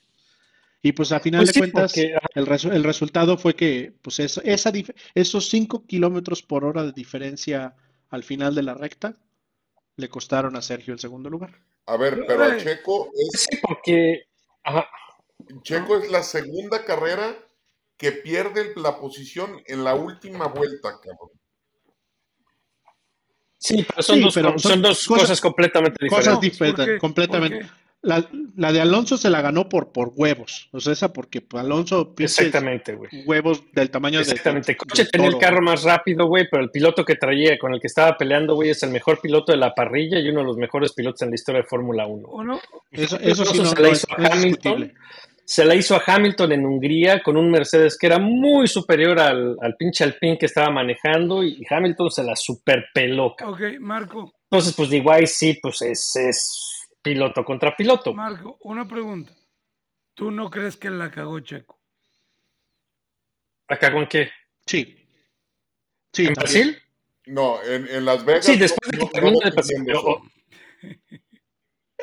[0.81, 3.93] Y pues a final Pues de sí, cuentas, porque- el, resu- el resultado fue que
[4.01, 4.71] pues eso- esa,
[5.15, 7.75] esos 5 kilómetros por hora de diferencia
[8.09, 9.15] al final de la recta
[9.97, 11.59] le costaron a Sergio el segundo lugar.
[11.87, 12.63] A ver, pero a Órale.
[12.63, 14.27] Checo es, Sí, porque.
[14.63, 14.87] Ajá.
[15.63, 17.35] Checo es la segunda carrera
[17.97, 21.29] que pierde la posición en la última vuelta, cabrón.
[23.59, 26.17] Sí, pero son Sí, dos, pero son, son dos cosas- cosas, completamente diferentes.
[26.27, 27.65] Cosas ¿Por diferentes, completamente.
[28.03, 30.69] La, la de Alonso se la ganó por, por huevos.
[30.71, 33.09] O sea, esa porque Alonso Exactamente, güey.
[33.25, 34.73] huevos del tamaño de, Exactamente.
[34.73, 37.73] de- Coche del tenía el carro más rápido, güey, pero el piloto que traía, con
[37.73, 40.45] el que estaba peleando, güey, es el mejor piloto de la parrilla y uno de
[40.45, 42.27] los mejores pilotos en la historia de Fórmula 1.
[42.29, 42.61] ¿O no?
[42.91, 44.93] Eso, eso sí Alonso no, se no la es, hizo a no es Hamilton.
[45.49, 49.55] Se la hizo a Hamilton en Hungría con un Mercedes que era muy superior al,
[49.61, 53.27] al pinche Alpine que estaba manejando y Hamilton se la superpeló.
[53.45, 54.33] Ok, Marco.
[54.51, 58.13] Entonces, pues ahí sí, pues es, es piloto contra piloto.
[58.13, 59.31] Marco, una pregunta.
[60.13, 61.79] ¿Tú no crees que la cagó Checo?
[63.69, 64.29] ¿Acá con qué?
[64.65, 64.95] Sí.
[66.11, 66.35] Sí, ¿En también.
[66.35, 66.77] Brasil?
[67.27, 68.45] No, en, en Las Vegas.
[68.45, 70.21] Sí, después de no- que no termina de pero-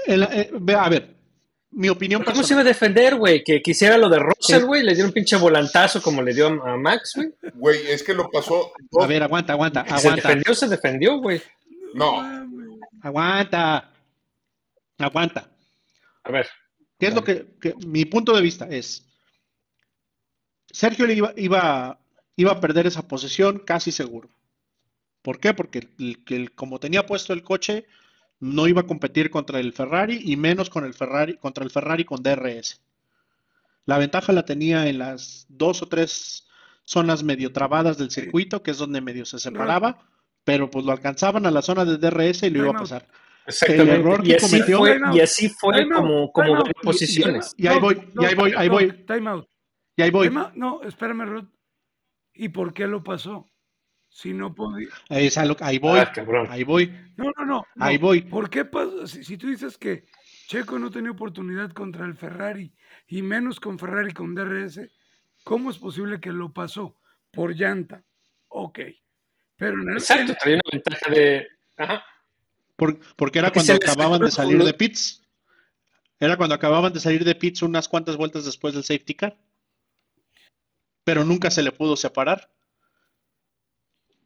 [0.06, 1.14] En la- eh, ve- a ver,
[1.74, 3.42] mi opinión ¿Cómo se iba a defender, güey?
[3.44, 4.82] Que quisiera lo de Russell, güey.
[4.82, 7.30] Le dio un pinche volantazo como le dio a Max, güey.
[7.54, 8.72] Güey, es que lo pasó.
[9.00, 11.42] A ver, aguanta, aguanta, Se aguanta, defendió, se defendió, güey.
[11.94, 12.22] No,
[13.02, 13.90] aguanta,
[14.98, 15.48] aguanta.
[16.24, 16.48] A ver.
[16.98, 19.04] ¿Qué es lo que, que- mi punto de vista es?
[20.70, 21.98] Sergio le iba, iba,
[22.36, 24.28] iba a perder esa posesión casi seguro.
[25.22, 25.54] ¿Por qué?
[25.54, 27.86] Porque el, que el- como tenía puesto el coche,
[28.44, 32.04] no iba a competir contra el Ferrari y menos con el Ferrari, contra el Ferrari
[32.04, 32.82] con DRS.
[33.86, 36.46] La ventaja la tenía en las dos o tres
[36.84, 39.98] zonas medio trabadas del circuito, que es donde medio se separaba,
[40.44, 43.08] pero pues lo alcanzaban a la zona de DRS y lo iba a pasar.
[43.46, 43.92] Exactamente.
[43.94, 46.56] El error y, que así cometió- fue, y así fue Time out, como, como time
[46.56, 46.64] out.
[46.66, 47.54] varias posiciones.
[47.56, 49.48] Y ahí voy, y ahí voy, ahí voy, Time out.
[49.96, 50.30] y ahí voy.
[50.54, 51.44] No, espérame, Rod.
[52.34, 53.46] ¿Y por qué lo pasó?
[54.16, 54.86] Si no podía.
[55.08, 56.46] Es a lo- ahí voy, Ah, cabrón.
[56.48, 56.86] ahí voy.
[57.16, 57.66] No, no, no.
[57.74, 57.84] no.
[57.84, 58.20] Ahí voy.
[58.22, 59.08] ¿Por qué pasó?
[59.08, 60.04] Si, si tú dices que
[60.46, 62.72] Checo no tenía oportunidad contra el Ferrari
[63.08, 64.88] y menos con Ferrari con DRS,
[65.42, 66.96] ¿cómo es posible que lo pasó?
[67.32, 68.04] Por llanta.
[68.46, 68.78] Ok.
[69.56, 71.48] Pero en el, Exacto, traía una ventaja de.
[71.76, 72.04] Ajá.
[72.76, 75.22] Por- porque era Porque cuando acababan de salir de pits.
[76.20, 79.36] Era cuando acababan de salir de pits unas cuantas vueltas después del safety car.
[81.02, 82.53] Pero nunca se le pudo separar.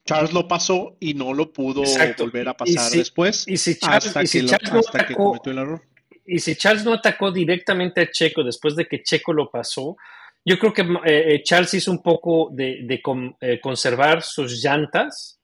[0.09, 2.24] Charles lo pasó y no lo pudo Exacto.
[2.24, 4.80] volver a pasar si- después y si Charles- hasta, y si que, lo- Charles no
[4.80, 5.82] que atacó- cometió el error.
[6.26, 9.96] Y si Charles no atacó directamente a Checo después de que Checo lo pasó,
[10.44, 14.62] yo creo que eh, eh, Charles hizo un poco de, de con- eh, conservar sus
[14.62, 15.38] llantas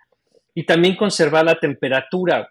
[0.55, 2.49] y también conservar la temperatura.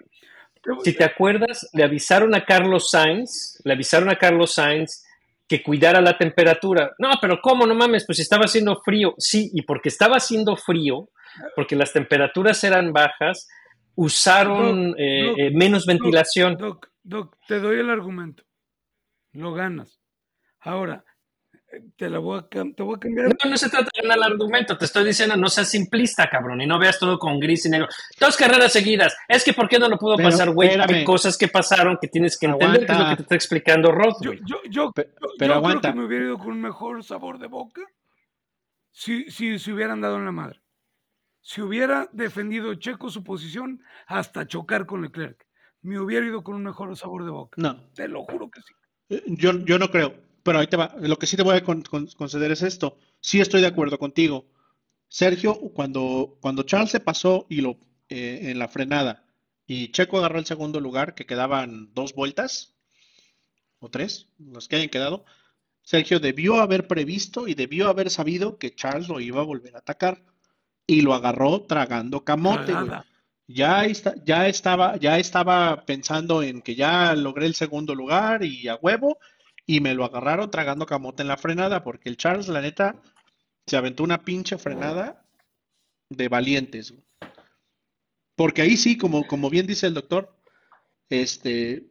[0.83, 5.03] Si te acuerdas, le avisaron a Carlos Sainz, le avisaron a Carlos Sainz
[5.47, 6.91] que cuidara la temperatura.
[6.99, 7.65] No, pero ¿cómo?
[7.67, 9.13] No mames, pues estaba haciendo frío.
[9.17, 11.09] Sí, y porque estaba haciendo frío,
[11.55, 13.47] porque las temperaturas eran bajas,
[13.95, 16.55] usaron Doc, eh, Doc, eh, menos ventilación.
[16.57, 18.43] Doc, Doc, te doy el argumento.
[19.33, 19.99] Lo ganas.
[20.59, 21.03] Ahora,
[21.97, 23.27] te la voy a, te voy a cambiar.
[23.43, 26.61] No, no se trata de ganar el argumento, te estoy diciendo no seas simplista, cabrón,
[26.61, 27.87] y no veas todo con gris y negro.
[28.19, 30.69] Dos carreras seguidas, es que ¿por qué no lo pudo Pero, pasar, güey?
[30.69, 33.91] Hay cosas que pasaron que tienes que entender, que es lo que te está explicando
[33.91, 35.81] Rod, Yo, yo, yo, Pe- yo- pero yo aguanta.
[35.81, 37.81] creo que me hubiera ido con un mejor sabor de boca
[38.91, 40.61] si, si se hubieran dado en la madre.
[41.43, 45.45] Si hubiera defendido Checo su posición hasta chocar con Leclerc,
[45.81, 47.61] me hubiera ido con un mejor sabor de boca.
[47.61, 48.73] No, Te lo juro que sí.
[49.09, 50.15] eh, yo, yo no creo.
[50.41, 50.95] Pero ahí te va.
[50.99, 52.97] Lo que sí te voy a con- con- conceder es esto.
[53.19, 54.45] Sí estoy de acuerdo contigo.
[55.09, 57.77] Sergio, cuando, cuando Charles se pasó y lo
[58.09, 59.25] eh, en la frenada
[59.67, 62.73] y Checo agarró el segundo lugar, que quedaban dos vueltas
[63.79, 65.25] o tres, los que hayan quedado,
[65.81, 69.79] Sergio debió haber previsto y debió haber sabido que Charles lo iba a volver a
[69.79, 70.23] atacar
[70.87, 72.91] y lo agarró tragando camote, güey.
[73.47, 78.67] Ya, está, ya, estaba, ya estaba pensando en que ya logré el segundo lugar y
[78.67, 79.17] a huevo,
[79.65, 82.95] y me lo agarraron tragando camote en la frenada, porque el Charles, la neta,
[83.65, 85.25] se aventó una pinche frenada
[86.09, 86.91] de valientes.
[86.91, 87.03] güey.
[88.35, 90.35] Porque ahí sí, como, como bien dice el doctor,
[91.09, 91.83] este,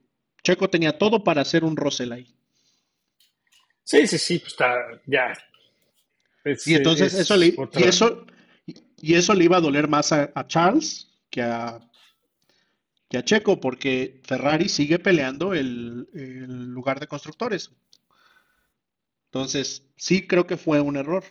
[0.42, 2.34] Checo tenía todo para hacer un Russell ahí.
[3.84, 4.74] Sí, sí, sí, pues está,
[5.06, 5.32] ya.
[6.44, 8.26] Es- Y entonces es eso le, y eso,
[9.02, 11.80] y eso le iba a doler más a, a Charles que a,
[13.08, 17.70] que a Checo, porque Ferrari sigue peleando el, el lugar de constructores.
[19.26, 21.24] Entonces, sí creo que fue un error.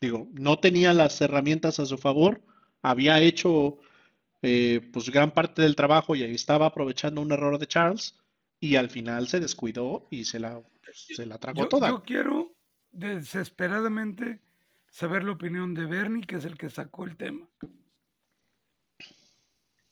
[0.00, 2.42] Digo, no tenía las herramientas a su favor,
[2.82, 3.78] había hecho
[4.42, 8.18] eh, pues gran parte del trabajo y ahí estaba aprovechando un error de Charles
[8.60, 11.88] y al final se descuidó y se la, se la tragó Yo, toda.
[11.88, 12.52] yo quiero
[12.92, 14.40] desesperadamente
[14.90, 17.48] saber la opinión de Bernie, que es el que sacó el tema.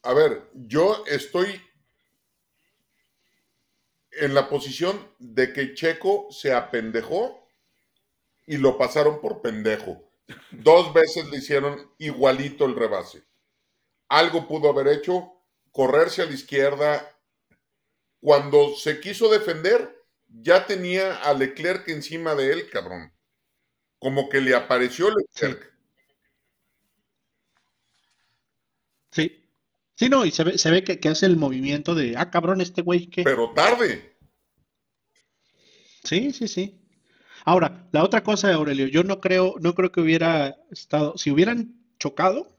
[0.02, 1.60] A ver, yo estoy
[4.12, 7.48] en la posición de que Checo se apendejó
[8.46, 10.02] y lo pasaron por pendejo.
[10.50, 13.24] Dos veces le hicieron igualito el rebase.
[14.08, 15.32] Algo pudo haber hecho,
[15.72, 17.16] correrse a la izquierda.
[18.20, 23.12] Cuando se quiso defender, ya tenía a Leclerc encima de él, cabrón.
[23.98, 25.72] Como que le apareció Leclerc.
[29.10, 29.44] Sí.
[29.94, 32.60] Sí, no, y se ve, se ve que, que hace el movimiento de, ah, cabrón,
[32.60, 33.24] este güey, ¿qué?
[33.24, 34.16] Pero tarde.
[36.04, 36.80] Sí, sí, sí.
[37.44, 41.74] Ahora, la otra cosa, Aurelio, yo no creo, no creo que hubiera estado, si hubieran
[41.98, 42.57] chocado,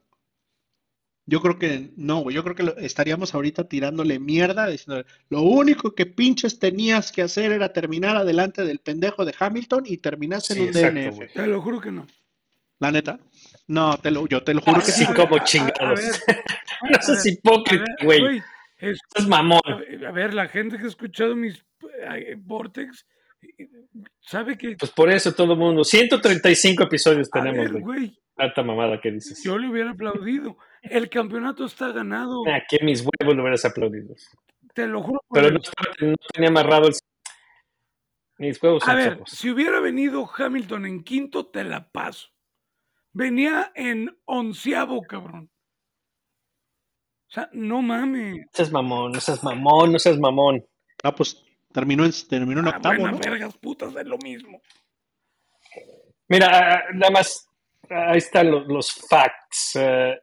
[1.26, 2.34] Yo creo que no, güey.
[2.34, 7.22] Yo creo que lo- estaríamos ahorita tirándole mierda, diciendo, lo único que pinches tenías que
[7.22, 11.16] hacer era terminar adelante del pendejo de Hamilton y terminaste en Sí, un exacto, DNF.
[11.16, 11.32] güey.
[11.32, 12.06] Te lo juro que no.
[12.80, 13.20] La neta.
[13.68, 16.00] No, te lo, yo te lo juro que Sí, como chingados.
[16.90, 18.38] No seas hipócrita, güey.
[18.78, 19.60] es- Estás mamón.
[19.66, 21.62] a ver, a ver, la gente que ha escuchado mis
[22.10, 23.06] eh, Vortex eh,
[24.20, 24.76] sabe que.
[24.76, 25.84] Pues por eso todo el mundo.
[25.84, 28.18] 135 episodios A tenemos, ver, güey.
[28.36, 29.42] Tanta mamada que dices.
[29.42, 30.56] yo le hubiera aplaudido.
[30.82, 32.42] El campeonato está ganado.
[32.50, 34.14] Aquí mis huevos lo hubieras aplaudido.
[34.74, 35.20] Te lo juro.
[35.30, 36.94] Pero el- no, estaba- no tenía amarrado el.
[38.38, 42.28] Mis huevos A son ver, si hubiera venido Hamilton en quinto, te la paso.
[43.12, 45.50] Venía en onceavo, cabrón.
[47.28, 48.38] O sea, no mames.
[48.38, 50.64] No seas mamón, no seas mamón, no seas mamón.
[51.02, 53.30] Ah, pues terminó en, terminó en Ah, octavo, buenas ¿no?
[53.30, 54.60] vergas putas es lo mismo.
[56.28, 57.48] Mira, ah, nada más,
[57.88, 59.72] ahí están los, los facts.
[59.76, 60.18] Eh,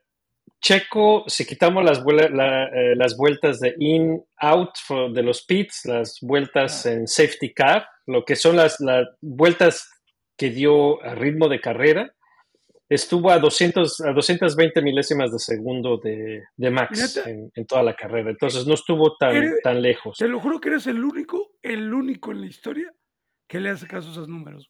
[0.60, 5.86] Checo, si quitamos las, la- eh, las vueltas de in, out for- de los pits,
[5.86, 9.90] las vueltas en safety car, lo que son las, las vueltas
[10.38, 12.14] que dio a ritmo de carrera,
[12.90, 17.96] estuvo a, 200, a 220 milésimas de segundo de, de Max en, en toda la
[17.96, 18.30] carrera.
[18.30, 20.18] Entonces no estuvo tan, Eres- tan lejos.
[20.18, 22.94] Te lo juro que eres el único, el único en la historia
[23.48, 24.70] que le hace caso a esos números.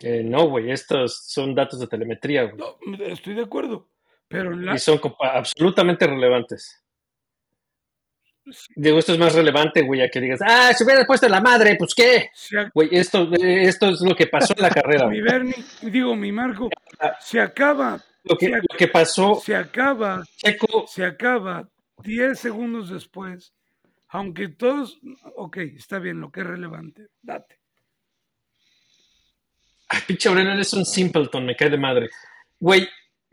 [0.00, 2.56] Eh, no, güey, estos son datos de telemetría, güey.
[2.56, 3.88] No, estoy de acuerdo.
[4.28, 6.83] Pero la, y son absolutamente relevantes.
[8.76, 11.76] Digo, esto es más relevante, güey, a que digas, ah, si hubieras puesto la madre,
[11.78, 12.30] pues qué.
[12.74, 15.06] Güey, esto, eh, esto es lo que pasó en la carrera.
[15.08, 15.20] mi.
[15.22, 16.68] Bernie, digo, mi Marco,
[17.00, 17.16] Ah.
[17.20, 21.68] se acaba, Lo que, ac- lo que pasó, se acaba Checo, se acaba
[22.02, 23.52] 10 segundos después,
[24.08, 24.98] aunque todos,
[25.36, 27.58] ok, está bien, lo que es relevante, date.
[29.88, 32.08] ay, pinche Aurelio, eres un simpleton, me cae de madre.
[32.58, 32.88] Güey,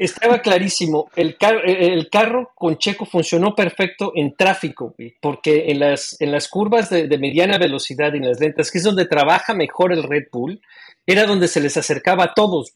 [0.05, 5.79] estaba clarísimo, el, car- eh, el carro con Checo funcionó perfecto en tráfico, porque en
[5.79, 9.53] las, en las curvas de, mediana velocidad y en las lentas, que es donde trabaja
[9.53, 10.61] mejor el Red Bull,
[11.05, 12.71] era donde se les acercaba a todos.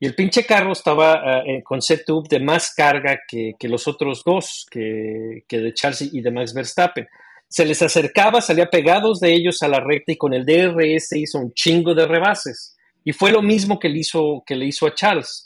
[0.00, 3.86] Y el pinche carro estaba ah, en con setup de más carga que, que los
[3.88, 7.06] otros dos, que, que de Charles y de Max Verstappen.
[7.48, 11.38] Se les acercaba, salía pegados de ellos a la recta y con el DRS hizo
[11.38, 12.76] un chingo de rebases.
[13.04, 15.43] Y fue lo mismo que le hizo, que le hizo a Charles.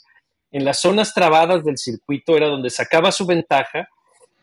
[0.51, 3.87] En las zonas trabadas del circuito era donde sacaba su ventaja,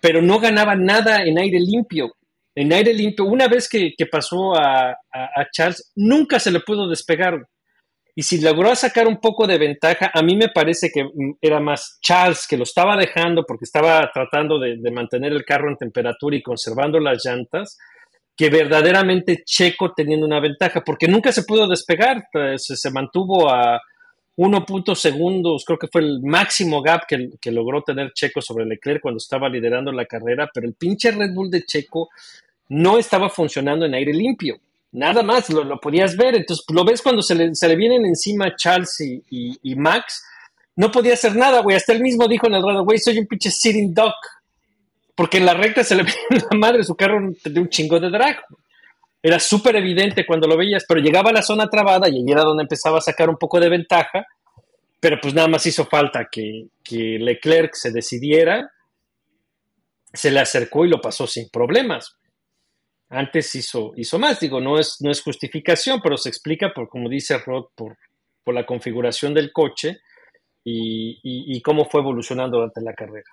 [0.00, 2.14] pero no ganaba nada en aire limpio.
[2.54, 6.88] En aire limpio, una vez que, que pasó a, a- Charles, nunca se le pudo
[6.88, 7.46] despegar.
[8.14, 11.60] Y si logró sacar un poco de ventaja, a mí me parece que mm, era
[11.60, 15.76] más Charles que lo estaba dejando porque estaba tratando de, de mantener el carro en
[15.76, 17.76] temperatura y conservando las llantas,
[18.34, 23.50] que verdaderamente Checo teniendo una ventaja, porque nunca se pudo despegar, eh, se, se mantuvo
[23.50, 23.80] a
[24.36, 28.66] 1 punto segundos, creo que fue el máximo gap que, que logró tener Checo sobre
[28.66, 32.10] Leclerc cuando estaba liderando la carrera, pero el pinche Red Bull de Checo
[32.68, 34.58] no estaba funcionando en aire limpio.
[34.92, 36.34] Nada más, lo, lo podías ver.
[36.36, 40.24] Entonces, lo ves cuando se le, se le vienen encima Charles y, y- Max.
[40.74, 41.76] No podía hacer nada, güey.
[41.76, 44.14] Hasta él mismo dijo en el radio, güey, soy un pinche sitting duck.
[45.14, 48.10] Porque en la recta se le veía la madre, su carro tenía un chingo de
[48.10, 48.38] drag.
[49.26, 52.42] Era súper evidente cuando lo veías, pero llegaba a la zona trabada y ahí era
[52.42, 54.24] donde empezaba a sacar un poco de ventaja.
[55.00, 58.70] Pero pues nada más hizo falta que, que Leclerc se decidiera,
[60.12, 62.16] se le acercó y lo pasó sin problemas
[63.08, 64.40] antes hizo, hizo más.
[64.40, 67.96] Digo, no es, no es justificación, pero se explica por, como dice Rod, por,
[68.44, 69.98] por la configuración del coche
[70.64, 73.30] y, y- y cómo fue evolucionando durante la carrera.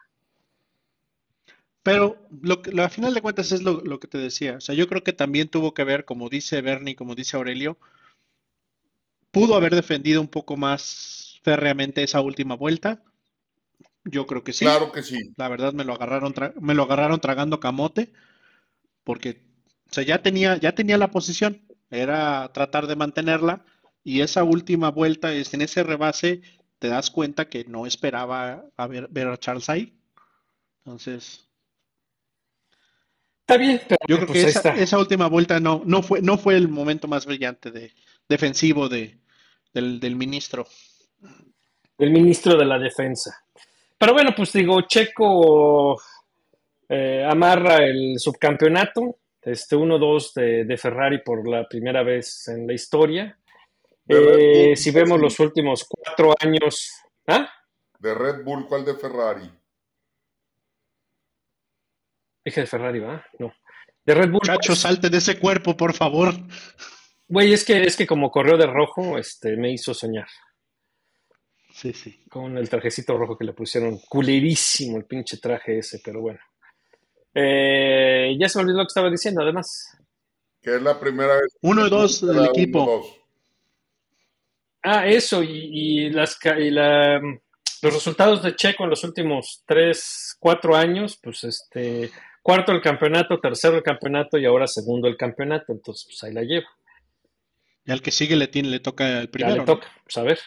[1.84, 4.58] Pero lo que, lo- a final de cuentas es lo, lo que te decía.
[4.58, 7.78] O sea, yo creo que también tuvo que ver, como dice Bernie, como dice Aurelio,
[9.32, 13.04] pudo haber defendido un poco más férreamente esa última vuelta.
[14.06, 14.66] Yo creo que sí.
[14.66, 15.20] Claro que sí.
[15.36, 18.14] La verdad me lo agarraron, tra- me lo agarraron tragando camote,
[19.04, 19.44] porque
[19.92, 23.66] o sea, ya tenía, ya tenía la posición, era tratar de mantenerla,
[24.04, 26.42] y esa última vuelta, es, en ese rebase,
[26.80, 29.98] te das cuenta que no esperaba a ver, ver a Charles ahí.
[30.86, 31.50] Entonces,
[33.44, 34.82] Está bien, pero yo creo pues que esa, está.
[34.82, 37.92] esa última vuelta no, no fue, no fue el momento más brillante de,
[38.30, 39.18] defensivo de,
[39.74, 40.66] del, del ministro.
[41.98, 43.46] el ministro de la defensa.
[43.98, 46.02] Pero bueno, pues digo, Checo
[46.88, 52.74] eh, amarra el subcampeonato, este 1-2 de, de Ferrari por la primera vez en la
[52.74, 53.38] historia.
[54.08, 55.24] Eh, Bull, si vemos sí.
[55.24, 56.92] los últimos cuatro años,
[57.28, 57.50] ¿ah?
[58.00, 59.50] De Red Bull, ¿cuál de Ferrari?
[62.46, 63.26] Dije de Ferrari, ¿va?
[63.40, 63.54] No.
[64.06, 64.42] De Red Bull.
[64.44, 66.34] Muchachos, salte de ese cuerpo, por favor.
[67.28, 70.28] Güey, es que, es que como corrió de rojo, este, me hizo soñar.
[71.74, 72.24] Sí, sí.
[72.30, 73.98] con el trajecito rojo que le pusieron.
[74.08, 76.40] Culerísimo el pinche traje ese, pero bueno.
[77.34, 79.98] Eh, ya se me olvidó lo que estaba diciendo, además.
[80.62, 81.58] Que es la primera vez.
[81.62, 83.04] Uno y dos del equipo.
[83.04, 83.20] 1-2.
[84.84, 85.50] Ah, eso, y,
[86.06, 87.20] y las, y la-
[87.82, 92.12] los resultados de Checo en los últimos tres, cuatro años, pues este,
[92.44, 96.44] cuarto el campeonato, tercero el campeonato y ahora segundo el campeonato, entonces pues ahí la
[96.44, 96.68] llevo.
[97.86, 99.56] Y al que sigue le tiene, le toca el Ya primero.
[99.56, 99.66] le ¿no?
[99.66, 100.40] toca, pues a ver.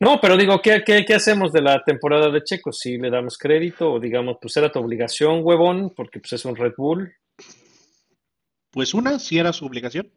[0.00, 2.72] No, pero digo, ¿qué, qué, qué hacemos de la temporada de Checo?
[2.72, 6.54] Si le damos crédito o digamos, pues era tu obligación, huevón, porque pues es un
[6.56, 7.14] Red Bull.
[8.70, 10.10] Pues una, sí era su obligación.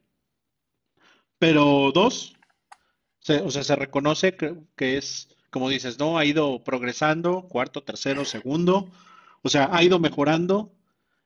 [1.38, 2.34] Pero dos,
[3.20, 6.18] se- o sea, se reconoce que, que es, como dices, ¿no?
[6.18, 8.90] Ha ido progresando, cuarto, tercero, segundo.
[9.44, 10.74] O sea, ha ido mejorando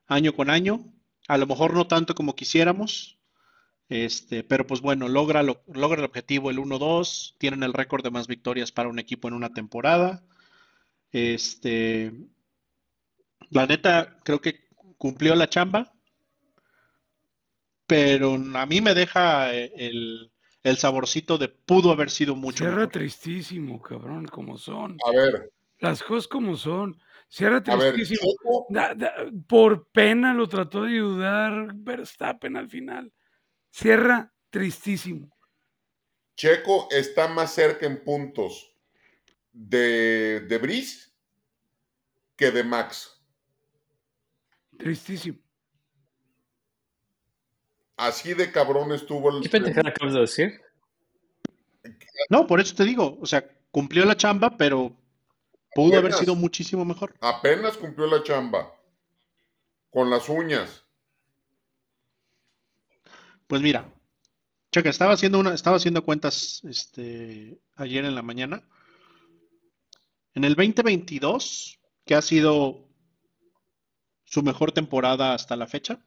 [0.06, 0.80] año con año.
[1.28, 3.18] A lo mejor no tanto como quisiéramos.
[3.88, 7.36] Este, pero pues bueno, logra, lo- logra el objetivo el 1-2.
[7.38, 10.22] Tienen el récord de más victorias para un equipo en una temporada.
[11.12, 12.12] Este,
[13.50, 15.92] la neta, creo que cumplió la chamba
[17.86, 20.30] pero a mí me deja eh, el,
[20.62, 22.92] el saborcito de pudo haber sido mucho Cierra mejor.
[22.92, 24.96] tristísimo, cabrón, como son.
[25.06, 25.50] A ver,
[25.80, 26.98] Las cosas como son.
[27.34, 28.30] Cierra a ver, tristísimo.
[28.30, 29.14] Checo, Da- da-
[29.48, 33.12] por pena lo trató de ayudar Verstappen al final.
[33.70, 35.36] Cierra tristísimo.
[36.36, 38.72] Checo está más cerca en puntos
[39.52, 41.10] de, de Brice
[42.36, 43.20] que de Max.
[44.78, 45.38] Tristísimo.
[47.96, 49.42] Así de cabrón estuvo el.
[49.42, 50.60] ¿Qué pendejada acabas de decir?
[52.30, 54.96] No, por eso te digo, o sea, cumplió la chamba, pero
[55.74, 57.14] pudo haber sido muchísimo mejor.
[57.20, 58.72] Apenas cumplió la chamba.
[59.90, 60.84] Con las uñas.
[63.46, 63.92] Pues mira,
[64.72, 68.66] checa, estaba haciendo una, estaba haciendo cuentas este, ayer en la mañana.
[70.34, 72.88] En el 2022, que ha sido
[74.24, 76.04] su mejor temporada hasta la fecha,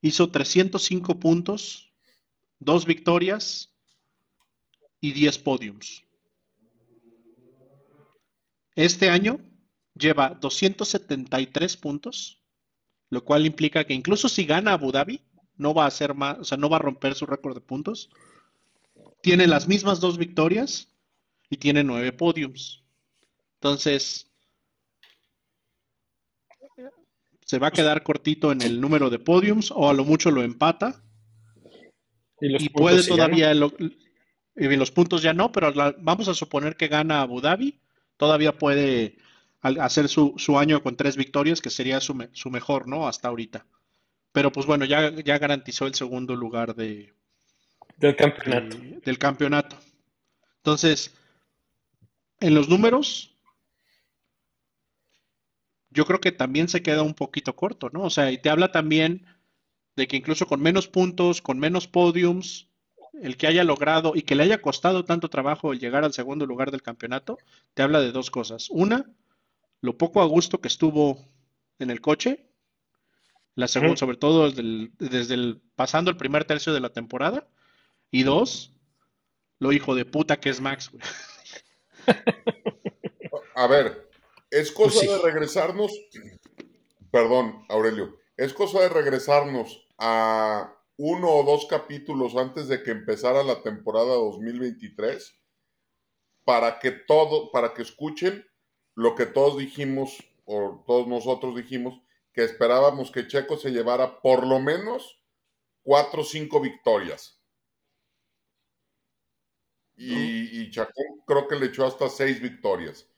[0.00, 1.92] hizo 305 puntos,
[2.58, 3.74] dos victorias
[5.00, 6.05] y 10 podiums.
[8.76, 9.40] Este año
[9.94, 12.42] lleva 273 puntos,
[13.10, 15.22] lo cual implica que incluso si gana Abu Dhabi,
[15.56, 18.10] no va a hacer más, o sea, no va a romper su récord de puntos.
[19.22, 20.88] Tiene las mismas dos victorias
[21.48, 22.84] y tiene nueve podiums.
[23.54, 24.30] Entonces,
[27.46, 30.42] se va a quedar cortito en el número de podiums o a lo mucho lo
[30.42, 31.02] empata
[32.40, 36.28] Y, los y puntos puede todavía, lo- y los puntos ya no, pero la- vamos
[36.28, 37.80] a suponer que gana Abu Dhabi,
[38.16, 39.16] todavía puede
[39.62, 43.08] hacer su, su año con tres victorias, que sería su, me- su mejor, ¿no?
[43.08, 43.66] Hasta ahorita.
[44.32, 47.14] Pero pues bueno, ya, ya garantizó el segundo lugar de,
[47.96, 48.76] del campeonato.
[48.78, 49.76] de- del campeonato.
[50.58, 51.14] Entonces,
[52.40, 53.34] en los números,
[55.90, 58.02] yo creo que también se queda un poquito corto, ¿no?
[58.02, 59.26] O sea, y te habla también
[59.96, 62.68] de que incluso con menos puntos, con menos podiums,
[63.22, 66.46] el que haya logrado y que le haya costado tanto trabajo el llegar al segundo
[66.46, 67.38] lugar del campeonato,
[67.74, 68.68] te habla de dos cosas.
[68.70, 69.10] Una,
[69.80, 71.18] lo poco a gusto que estuvo
[71.78, 72.46] en el coche,
[73.54, 77.46] la segunda, sobre todo desde el, desde el- pasando el primer tercio de la temporada,
[78.10, 78.72] y dos,
[79.58, 81.02] lo hijo de puta que es Max, güey.
[83.54, 84.10] A ver,
[84.50, 85.06] es cosa Pues sí.
[85.08, 85.92] de regresarnos.
[87.10, 88.18] Perdón, Aurelio.
[88.36, 94.14] Es cosa de regresarnos a uno o dos capítulos antes de que empezara la temporada
[94.14, 95.38] 2023
[96.44, 98.44] para que todo, para que escuchen
[98.94, 102.00] lo que todos dijimos, o todos nosotros dijimos,
[102.32, 105.20] que esperábamos que Checo se llevara por lo menos
[105.82, 107.40] cuatro o cinco victorias.
[109.96, 113.08] Y, y Chacón creo que le echó hasta seis victorias.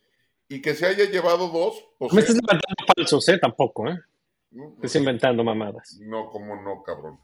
[0.49, 2.29] Y que se haya llevado dos, pues No me sí.
[2.33, 3.39] estás inventando falsos, ¿eh?
[3.39, 3.99] Tampoco, ¿eh?
[4.51, 5.99] No, Estás inventando mamadas.
[6.01, 7.21] no, cómo no, cabrón.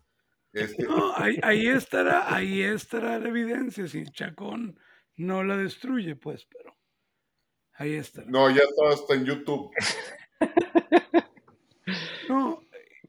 [0.55, 3.87] Este, No, ahí, ahí estará, ahí estará la evidencia.
[3.89, 4.79] Si Chacón
[5.17, 6.77] no la destruye, pues, pero
[7.75, 8.27] ahí estará.
[8.31, 9.71] no, ya está hasta en YouTube.
[12.29, 12.63] No,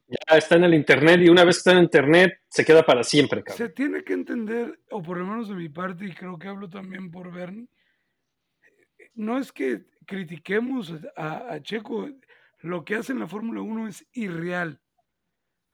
[0.08, 3.04] Ya está en el internet y una vez que está en internet se queda para
[3.04, 3.68] siempre, cabrón.
[3.68, 6.70] se tiene que entender, o por lo menos de mi parte, y creo que hablo
[6.70, 7.70] también por Bernie,
[9.14, 12.10] no es que critiquemos a, a Checo,
[12.60, 14.82] lo que hace en la Fórmula 1 es irreal.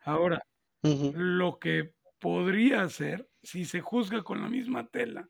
[0.01, 0.43] Ahora,
[0.84, 5.29] Lo que podría hacer, si se juzga con la misma tela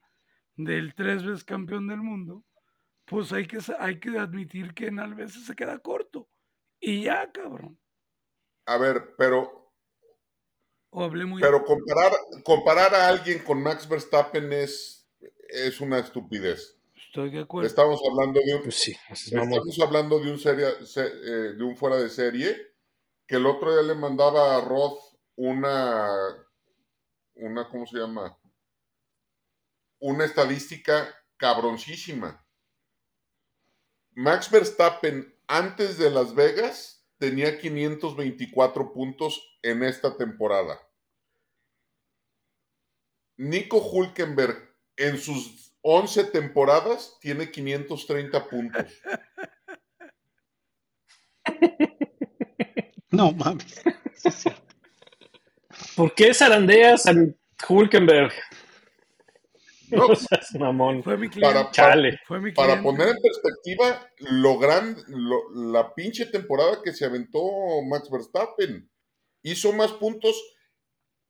[0.56, 2.46] del tres veces campeón del mundo,
[3.06, 6.30] pues hay que, hay que admitir que en a veces se queda corto.
[6.80, 7.80] Y ya, cabrón.
[8.66, 9.74] A ver, pero,
[10.90, 11.42] O hablé muy...
[11.42, 12.12] pero comparar,
[12.44, 15.10] comparar a alguien con Max Verstappen es,
[15.50, 16.78] es una estupidez.
[16.96, 17.68] Estoy de acuerdo.
[17.68, 21.76] Estamos hablando de un, Pues sí, estamos hablando de un serie, se- eh, de un
[21.76, 22.56] fuera de serie
[23.28, 25.00] que el otro día le mandaba a Roth
[25.42, 26.08] una,
[27.34, 28.38] una, ¿cómo se llama?
[30.00, 32.46] Una estadística cabroncísima.
[34.12, 40.80] Max Verstappen antes de Las Vegas tenía 524 puntos en esta temporada.
[43.38, 48.86] Nico Hulkenberg en sus 11 temporadas tiene 530 puntos.
[53.14, 53.84] No mames.
[55.96, 57.14] ¿Por qué zarandeas a
[57.68, 58.32] Hulkenberg?
[59.90, 61.04] No, No seas mamón.
[61.04, 61.48] Fue mi cliente.
[61.54, 62.20] para, para, Chale.
[62.26, 67.42] Fue mi para poner en perspectiva lo gran, lo- la pinche temporada que se aventó
[67.90, 68.90] Max Verstappen.
[69.44, 70.42] Hizo más puntos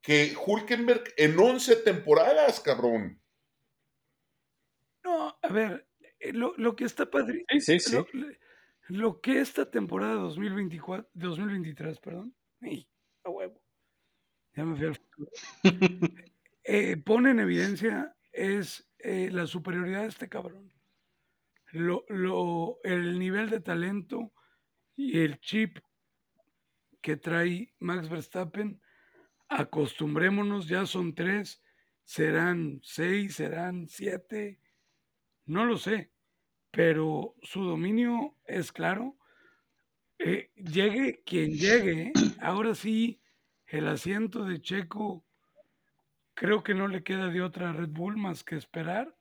[0.01, 3.19] que Hulkenberg en 11 temporadas, cabrón.
[5.03, 5.87] No, a ver,
[6.19, 7.45] eh, lo, lo que está padre.
[7.49, 7.95] Sí, sí, sí.
[7.95, 8.07] Lo,
[8.89, 12.87] lo- que esta temporada 2024, 2023, perdón, ¡ay,
[13.23, 13.60] a huevo,
[14.55, 15.31] ya me fui al futuro,
[16.63, 20.71] eh, pone en evidencia es eh, la superioridad de este cabrón.
[21.71, 24.33] Lo, lo, el nivel de talento
[24.95, 25.79] y el chip
[27.01, 28.81] que trae Max Verstappen,
[29.49, 31.61] acostumbrémonos, ya son tres,
[32.03, 34.59] serán seis, serán siete,
[35.45, 36.11] no lo sé,
[36.71, 39.17] pero su dominio es claro.
[40.19, 43.20] Eh, llegue quien llegue, ahora sí,
[43.71, 45.25] el asiento de Checo
[46.33, 49.17] creo que no le queda de otra a Red Bull más que esperar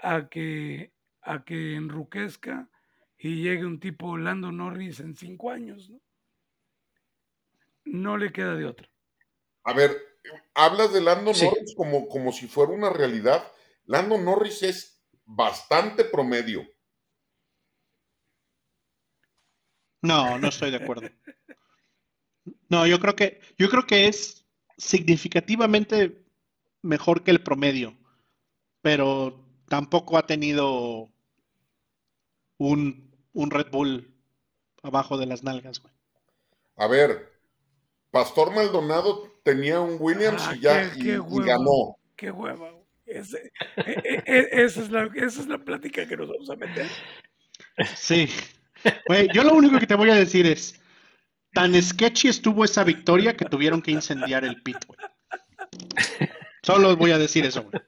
[0.00, 2.68] a que, a que enruquezca
[3.16, 6.00] y llegue un tipo Lando Norris en cinco años, ¿no?
[7.84, 8.88] No le queda de otra.
[9.64, 9.96] A ver,
[10.54, 11.44] hablas de Lando Sí.
[11.44, 13.46] Norris como, como si fuera una realidad.
[13.84, 16.66] Lando Norris es bastante promedio.
[20.02, 21.08] No, no estoy de acuerdo.
[22.72, 24.46] No, yo creo que, yo creo que es
[24.78, 26.24] significativamente
[26.80, 27.94] mejor que el promedio,
[28.80, 31.10] pero tampoco ha tenido
[32.56, 34.10] un, un Red Bull
[34.82, 35.92] abajo de las nalgas, güey.
[36.76, 37.30] A ver,
[38.10, 41.44] Pastor Maldonado tenía un Williams Ah, y ya qué- y- qué y huevo.
[41.44, 41.96] ganó.
[42.16, 42.72] Qué hueva.
[43.04, 43.52] Ese-
[43.84, 46.86] e- e- e- esa, es la, esa es la plática que nos vamos a meter.
[47.94, 48.28] Sí.
[49.06, 50.80] Güey, yo lo único que te voy a decir es,
[51.52, 54.98] tan sketchy estuvo esa victoria que tuvieron que incendiar el pit, güey.
[56.62, 57.82] Solo voy a decir eso, güey.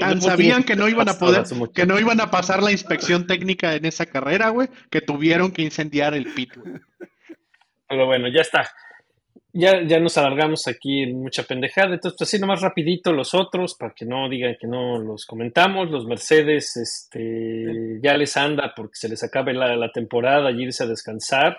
[0.00, 3.74] Tan sabían que no iban a poder, que no iban a pasar la inspección técnica
[3.74, 6.74] en esa carrera, güey, que tuvieron que incendiar el pit, güey.
[7.88, 8.68] Pero bueno, ya está.
[9.52, 11.94] Ya, ya nos alargamos aquí en mucha pendejada.
[11.94, 15.90] Entonces, pues así nomás rapidito los otros, para que no digan que no los comentamos.
[15.90, 20.84] Los Mercedes, este, ya les anda porque se les acabe la, la temporada y irse
[20.84, 21.58] a descansar.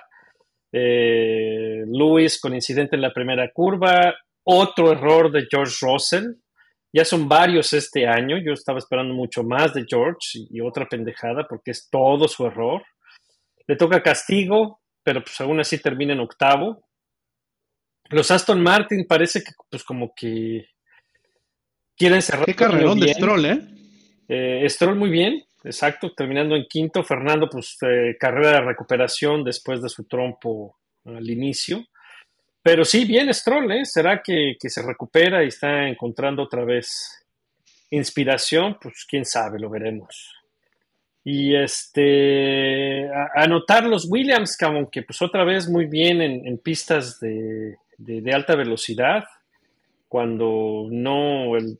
[0.71, 4.13] Eh, Lewis con incidente en la primera curva.
[4.43, 6.25] Otro error de George Russell.
[6.93, 8.37] Ya son varios este año.
[8.37, 12.45] Yo estaba esperando mucho más de George y, y otra pendejada porque es todo su
[12.45, 12.83] error.
[13.67, 16.85] Le toca castigo, pero pues aún así termina en octavo.
[18.09, 20.65] Los Aston Martin parece que pues como que
[21.95, 23.13] quieren cerrar Qué carrerón de.
[23.13, 23.59] Stroll, ¿eh?
[24.27, 27.03] Eh, Stroll muy bien, exacto, terminando en quinto.
[27.03, 31.85] Fernando, pues eh, carrera de recuperación después de su trompo al inicio.
[32.63, 33.85] Pero sí, bien Stroll, ¿eh?
[33.85, 37.25] ¿Será que, que se recupera y está encontrando otra vez
[37.89, 38.77] inspiración?
[38.79, 40.35] Pues quién sabe, lo veremos.
[41.23, 47.77] Y este, anotar los Williams, que aunque pues otra vez muy bien en, pistas de-
[47.97, 49.23] de alta velocidad,
[50.07, 51.79] cuando no el,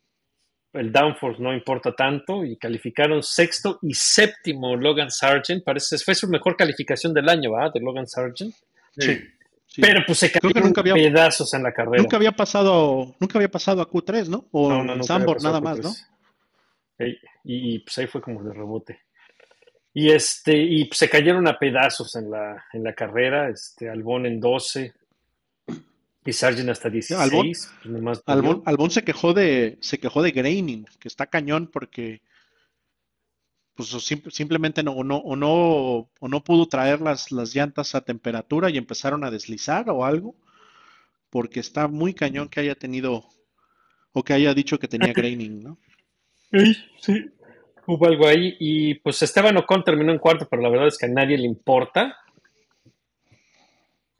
[0.73, 6.27] el downforce no importa tanto, y calificaron sexto y séptimo Logan Sargent, parece fue su
[6.29, 7.69] mejor calificación del año, ¿ah?
[7.73, 8.53] De Logan Sargent.
[8.97, 9.19] Sí.
[9.67, 9.81] Sí.
[9.81, 12.01] Pero pues se cayeron nunca había- pedazos en la carrera.
[12.01, 14.45] Nunca había pasado, nunca había pasado a Q3, ¿no?
[14.51, 15.91] O No, no, pasado nada más, ¿no?
[16.99, 18.99] Y, y, pues ahí fue como de rebote.
[19.93, 24.25] Y este, y pues, se cayeron a pedazos en la, en la carrera, este, Albón
[24.25, 24.93] en 12
[26.25, 27.19] y Sargent hasta 16.
[27.19, 28.23] Albón- pues, nomás.
[28.65, 32.21] Albón se quejó de, se quejó de graining, que está cañón porque
[33.75, 37.95] pues sim- simplemente no, o no, o no, o no pudo traer las, las llantas
[37.95, 40.35] a temperatura y empezaron a deslizar o algo,
[41.29, 43.25] porque está muy cañón que haya tenido
[44.13, 45.77] o que haya dicho que tenía graining, ¿no?
[46.51, 47.13] Ey, sí,
[47.87, 48.55] hubo algo ahí.
[48.59, 51.45] Y pues Esteban Ocon terminó en cuarto, pero la verdad es que a nadie le
[51.45, 52.17] importa.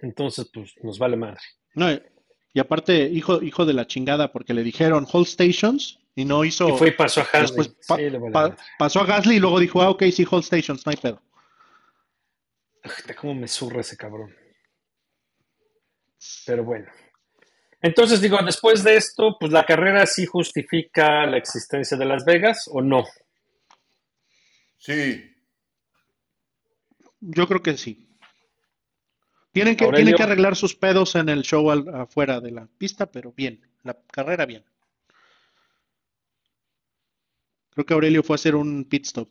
[0.02, 1.40] Entonces, pues nos vale madre.
[1.76, 1.88] No,
[2.54, 6.68] y aparte, hijo, hijo de la chingada, porque le dijeron hold stations Y no hizo.
[6.68, 7.42] Y fue y pasó a Hasley.
[7.42, 8.58] después pa- Sí, le vale pa- madre.
[8.78, 11.22] pasó a Gasly y luego dijo, ah, ok, sí, hold stations, no hay pedo.
[13.20, 14.36] Cómo me zurra ese cabrón.
[16.46, 16.88] Pero bueno.
[17.82, 22.68] Entonces digo, después de esto, pues la carrera sí justifica la existencia de Las Vegas
[22.72, 23.06] o no.
[24.78, 25.28] Sí,
[27.22, 28.08] Yo creo que sí.
[29.52, 30.06] Tienen que, Aurelio.
[30.06, 33.60] tienen que arreglar sus pedos en el show al- afuera de la pista, pero bien.
[33.84, 34.64] La carrera bien.
[37.72, 39.30] Creo que Aurelio fue a hacer un pit stop,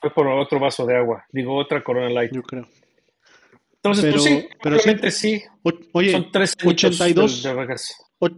[0.00, 1.24] Fue por otro vaso de agua.
[1.30, 2.32] Digo, otra Corona Light.
[2.34, 2.66] yo creo.
[3.74, 4.24] Entonces, pues
[4.62, 5.10] Pero- sí, pero sí.
[5.38, 5.42] sí.
[5.62, 7.76] O- oye, Son tres añitos 82, de, de
[8.18, 8.32] och-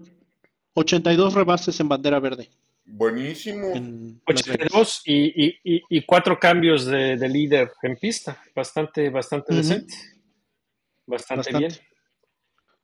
[0.75, 2.51] 82 rebases en bandera verde.
[2.87, 3.73] buenísimo.
[3.75, 4.67] En Las Vegas.
[4.69, 8.43] 82 y, y, y, y cuatro cambios de, de líder en pista.
[8.55, 9.57] Bastante, bastante Ujú.
[9.63, 9.95] decente.
[11.07, 11.59] Bastante, Bastante.
[11.59, 11.89] bien.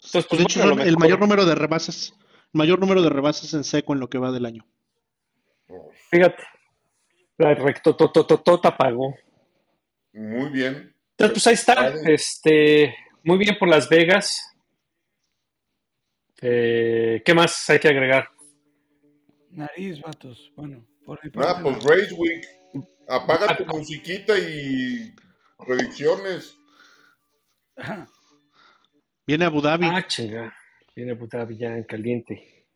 [0.03, 2.15] Entonces, pues, de hecho, bueno, el mayor número de rebases,
[2.53, 4.67] mayor número de rebases en seco en lo que va del año.
[6.11, 6.43] Fíjate,
[7.39, 9.15] la rectotototota pagó.
[10.13, 10.95] Muy bien.
[11.17, 11.95] Entonces, pues ahí está.
[12.11, 14.41] Este, muy bien por Las Vegas.
[16.41, 18.29] Eh, ¿Qué más hay que agregar?
[19.51, 20.51] Nariz, vatos.
[20.57, 21.63] Bueno, por mi Ah, parte.
[21.63, 22.47] pues Race Week.
[23.09, 25.13] Apaga tu musiquita y
[25.67, 26.57] predicciones.
[27.81, 28.09] Ajá.
[29.27, 29.86] Viene Abu Dhabi.
[29.86, 30.55] Ah, chinga.
[30.94, 32.66] Viene Abu Dhabi ya en caliente.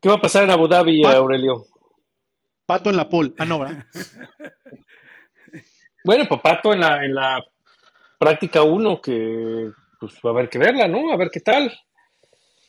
[0.00, 1.64] ¿Qué va a pasar en Abu Dhabi, Aurelio?
[2.66, 3.32] Pato en la pole.
[3.38, 3.84] Ah, no, ¿verdad?
[6.04, 7.44] Bueno, Papato en la, en la
[8.18, 9.70] práctica 1, que
[10.00, 11.12] pues va a haber que verla, ¿no?
[11.12, 11.72] A ver qué tal.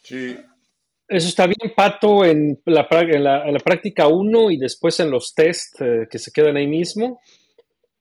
[0.04, 0.38] Sí.
[1.08, 5.10] Eso está bien, Pato en la, en la, en la práctica 1 y después en
[5.10, 7.22] los test eh, que se quedan ahí mismo.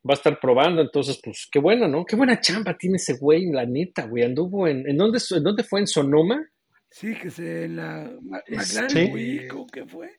[0.09, 2.05] Va a estar probando, entonces, pues qué bueno, ¿no?
[2.05, 4.25] Qué buena chamba tiene ese güey, la neta, güey.
[4.25, 4.89] Anduvo en.
[4.89, 5.81] ¿En dónde, en dónde fue?
[5.81, 6.45] ¿En Sonoma?
[6.91, 10.11] Sí, que se la Ma- Este- McLaren Week, ¿o qué fue?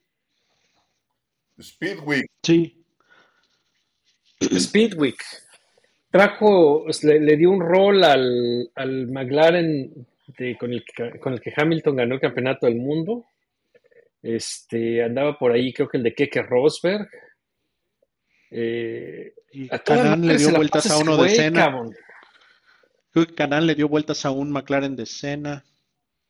[1.59, 2.25] Speed Week.
[2.41, 2.83] Sí.
[4.41, 5.21] Speedweek.
[6.09, 10.07] Trajo, le, le dio un rol al, al McLaren
[10.37, 13.25] de- con, el que, con el que Hamilton ganó el campeonato del mundo.
[14.21, 17.07] Este, andaba por ahí, creo que el de Keke Rosberg.
[18.51, 21.65] Eh, Y Canán le dio vueltas a uno de güey, Senna.
[21.65, 21.95] cabrón.
[23.35, 25.63] Canán le dio vueltas a un McLaren de Senna.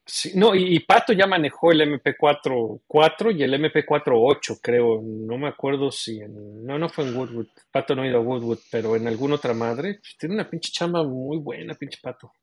[0.06, 5.02] Sí, no, y, y Pato ya manejó el MP4 4 y el MP4 8, creo.
[5.02, 6.66] No me acuerdo si en.
[6.66, 7.48] No, no fue en Woodwood.
[7.72, 10.00] Pato no ha ido a Woodwood, pero en alguna otra madre.
[10.02, 12.34] Pues, tiene una pinche chamba muy buena, pinche Pato.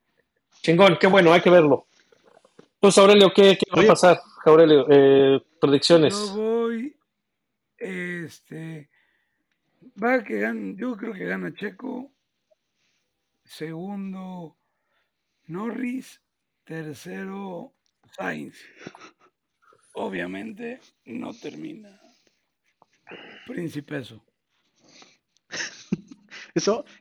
[0.63, 1.87] Chingón, qué bueno, hay que verlo.
[2.75, 4.21] Entonces, Aurelio, ¿qué, qué va a pasar?
[4.47, 6.15] Aurelio, eh, predicciones.
[6.15, 6.97] Yo voy,
[7.77, 8.89] este,
[10.03, 12.13] va que gana, yo creo que gana Checo,
[13.45, 14.59] segundo
[15.45, 16.23] Norris,
[16.65, 17.75] tercero
[18.17, 18.57] Sainz.
[19.95, 22.01] Obviamente no termina
[23.47, 24.15] Principeso.
[24.15, 24.30] Eso,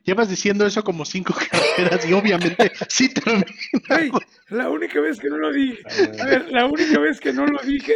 [0.04, 3.46] llevas diciendo eso como cinco carreras y obviamente sí termina.
[3.88, 4.10] Ay,
[4.48, 5.82] la única vez que no lo dije,
[6.20, 7.94] a ver, la única vez que no lo dije,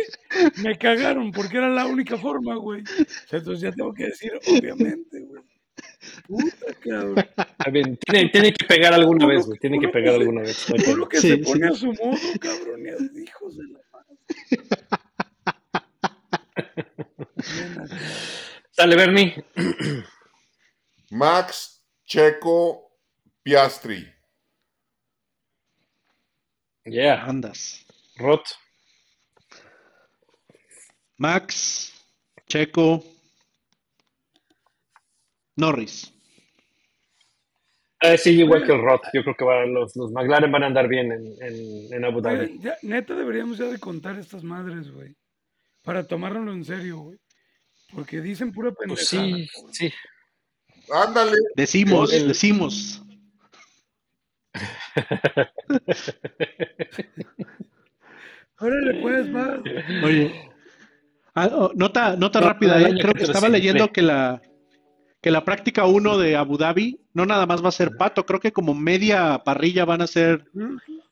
[0.63, 2.83] me cagaron porque era la única forma, güey.
[2.83, 5.43] O sea, Entonces ya tengo que decir, obviamente, güey.
[6.29, 7.27] Puta, cabrón.
[7.37, 9.59] A ver, tiene, tiene que pegar alguna vez, güey.
[9.59, 10.67] Tiene que pegar que se- alguna vez.
[10.89, 11.43] Uno que Sí, se sí.
[11.43, 12.83] pone a su modo, cabrón,
[13.15, 14.17] y hijos de la madre.
[17.47, 17.97] Bien acá.
[18.77, 19.45] Dale, Bernie.
[21.15, 22.91] Max, Checo,
[23.41, 24.12] Piastri.
[26.85, 27.86] Yeah, Andas.
[28.16, 28.45] Rot.
[31.16, 31.93] Max,
[32.49, 33.05] Checo,
[35.55, 36.12] Norris.
[38.01, 39.03] Eh, sí, igual que el Rot.
[39.12, 42.59] Yo creo que los, los McLaren van a andar bien en, en, en Abu Dhabi.
[42.59, 45.15] Ya, neta deberíamos ya de contar estas madres, güey.
[45.85, 47.19] Para tomárnoslo en serio, güey.
[47.95, 48.97] Porque dicen pura pendejada.
[48.97, 49.93] Pues sí, sí.
[50.90, 51.36] Ándale.
[51.56, 53.02] Decimos, El- decimos.
[58.61, 59.61] Órale, pues, va.
[60.05, 60.51] Oye.
[61.35, 62.94] Ah, oh, nota nota No, rápida, eh.
[63.01, 64.40] Creo que estaba leyendo que la
[65.20, 68.40] que la práctica 1 de Abu Dhabi no nada más va a ser pato, creo
[68.40, 70.44] que como media parrilla van a ser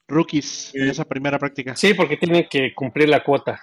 [0.06, 1.74] rookies en esa primera práctica.
[1.74, 3.60] Sí, porque tiene que cumplir la cuota.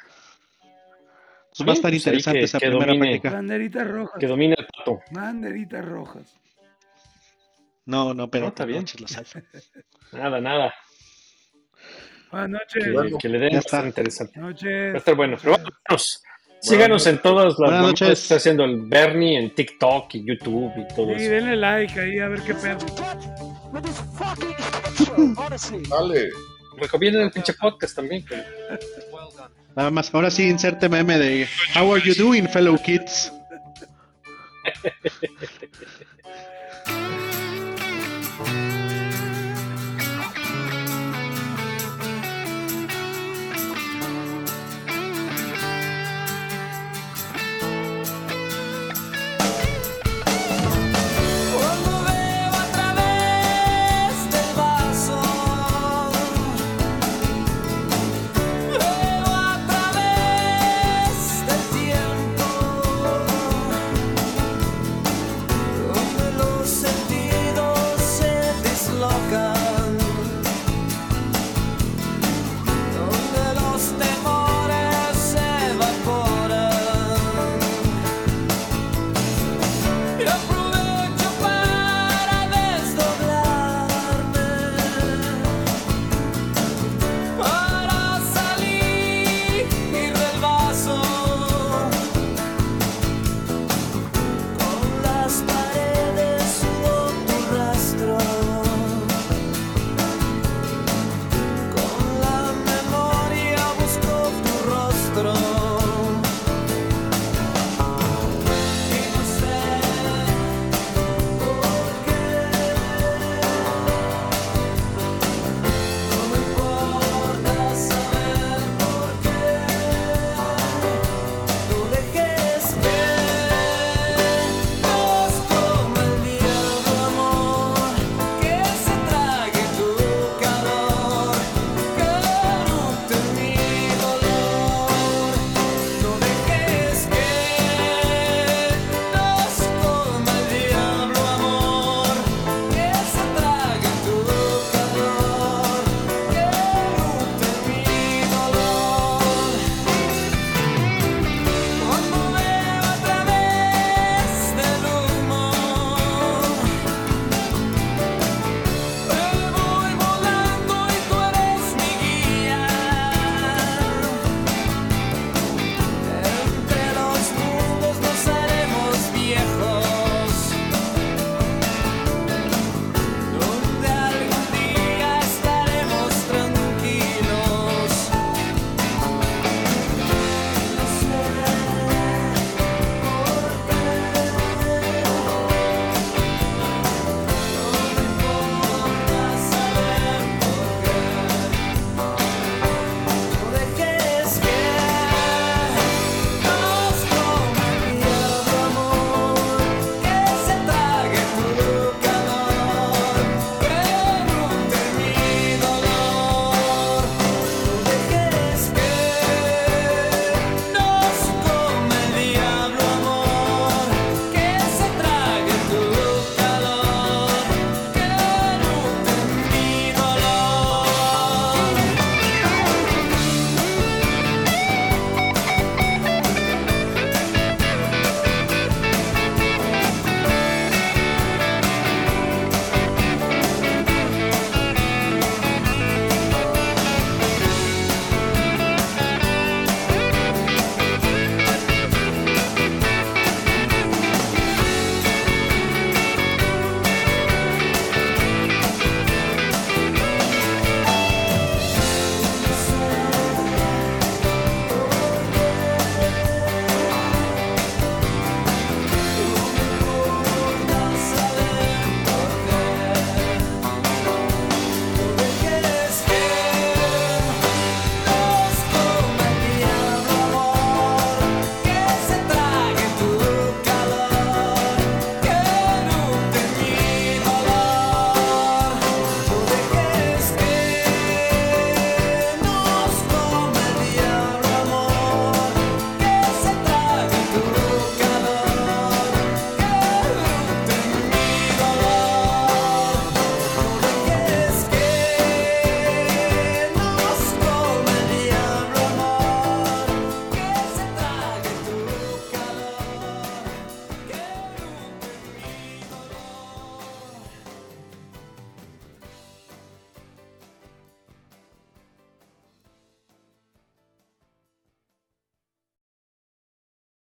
[1.68, 3.06] Va a estar pues interesante que- esa que primera domine.
[3.20, 3.32] práctica.
[3.32, 4.20] Banderitas rojas.
[4.20, 5.00] Que domine el pato.
[5.12, 6.40] Banderitas rojas.
[7.86, 8.86] No, no, pero No, está bien.
[10.12, 10.74] Nada, nada.
[12.32, 12.84] Buenas noches.
[12.86, 13.88] Que, Bueno, que le den ya va a estar está.
[13.88, 14.40] interesante.
[14.40, 14.92] noches.
[14.92, 15.38] Va a estar bueno.
[15.42, 16.24] Pero vámonos.
[16.62, 18.08] Síganos en todas las noches.
[18.08, 21.32] que está haciendo el Bernie en TikTok y YouTube y todo Sí, eso.
[21.32, 22.78] denle like ahí a ver qué pedo.
[25.90, 26.30] Dale.
[26.78, 28.24] recomienden el pinche podcast también.
[28.26, 28.36] que-
[29.80, 33.32] Nada más, ahora sí inserte meme de How are you doing, fellow kids?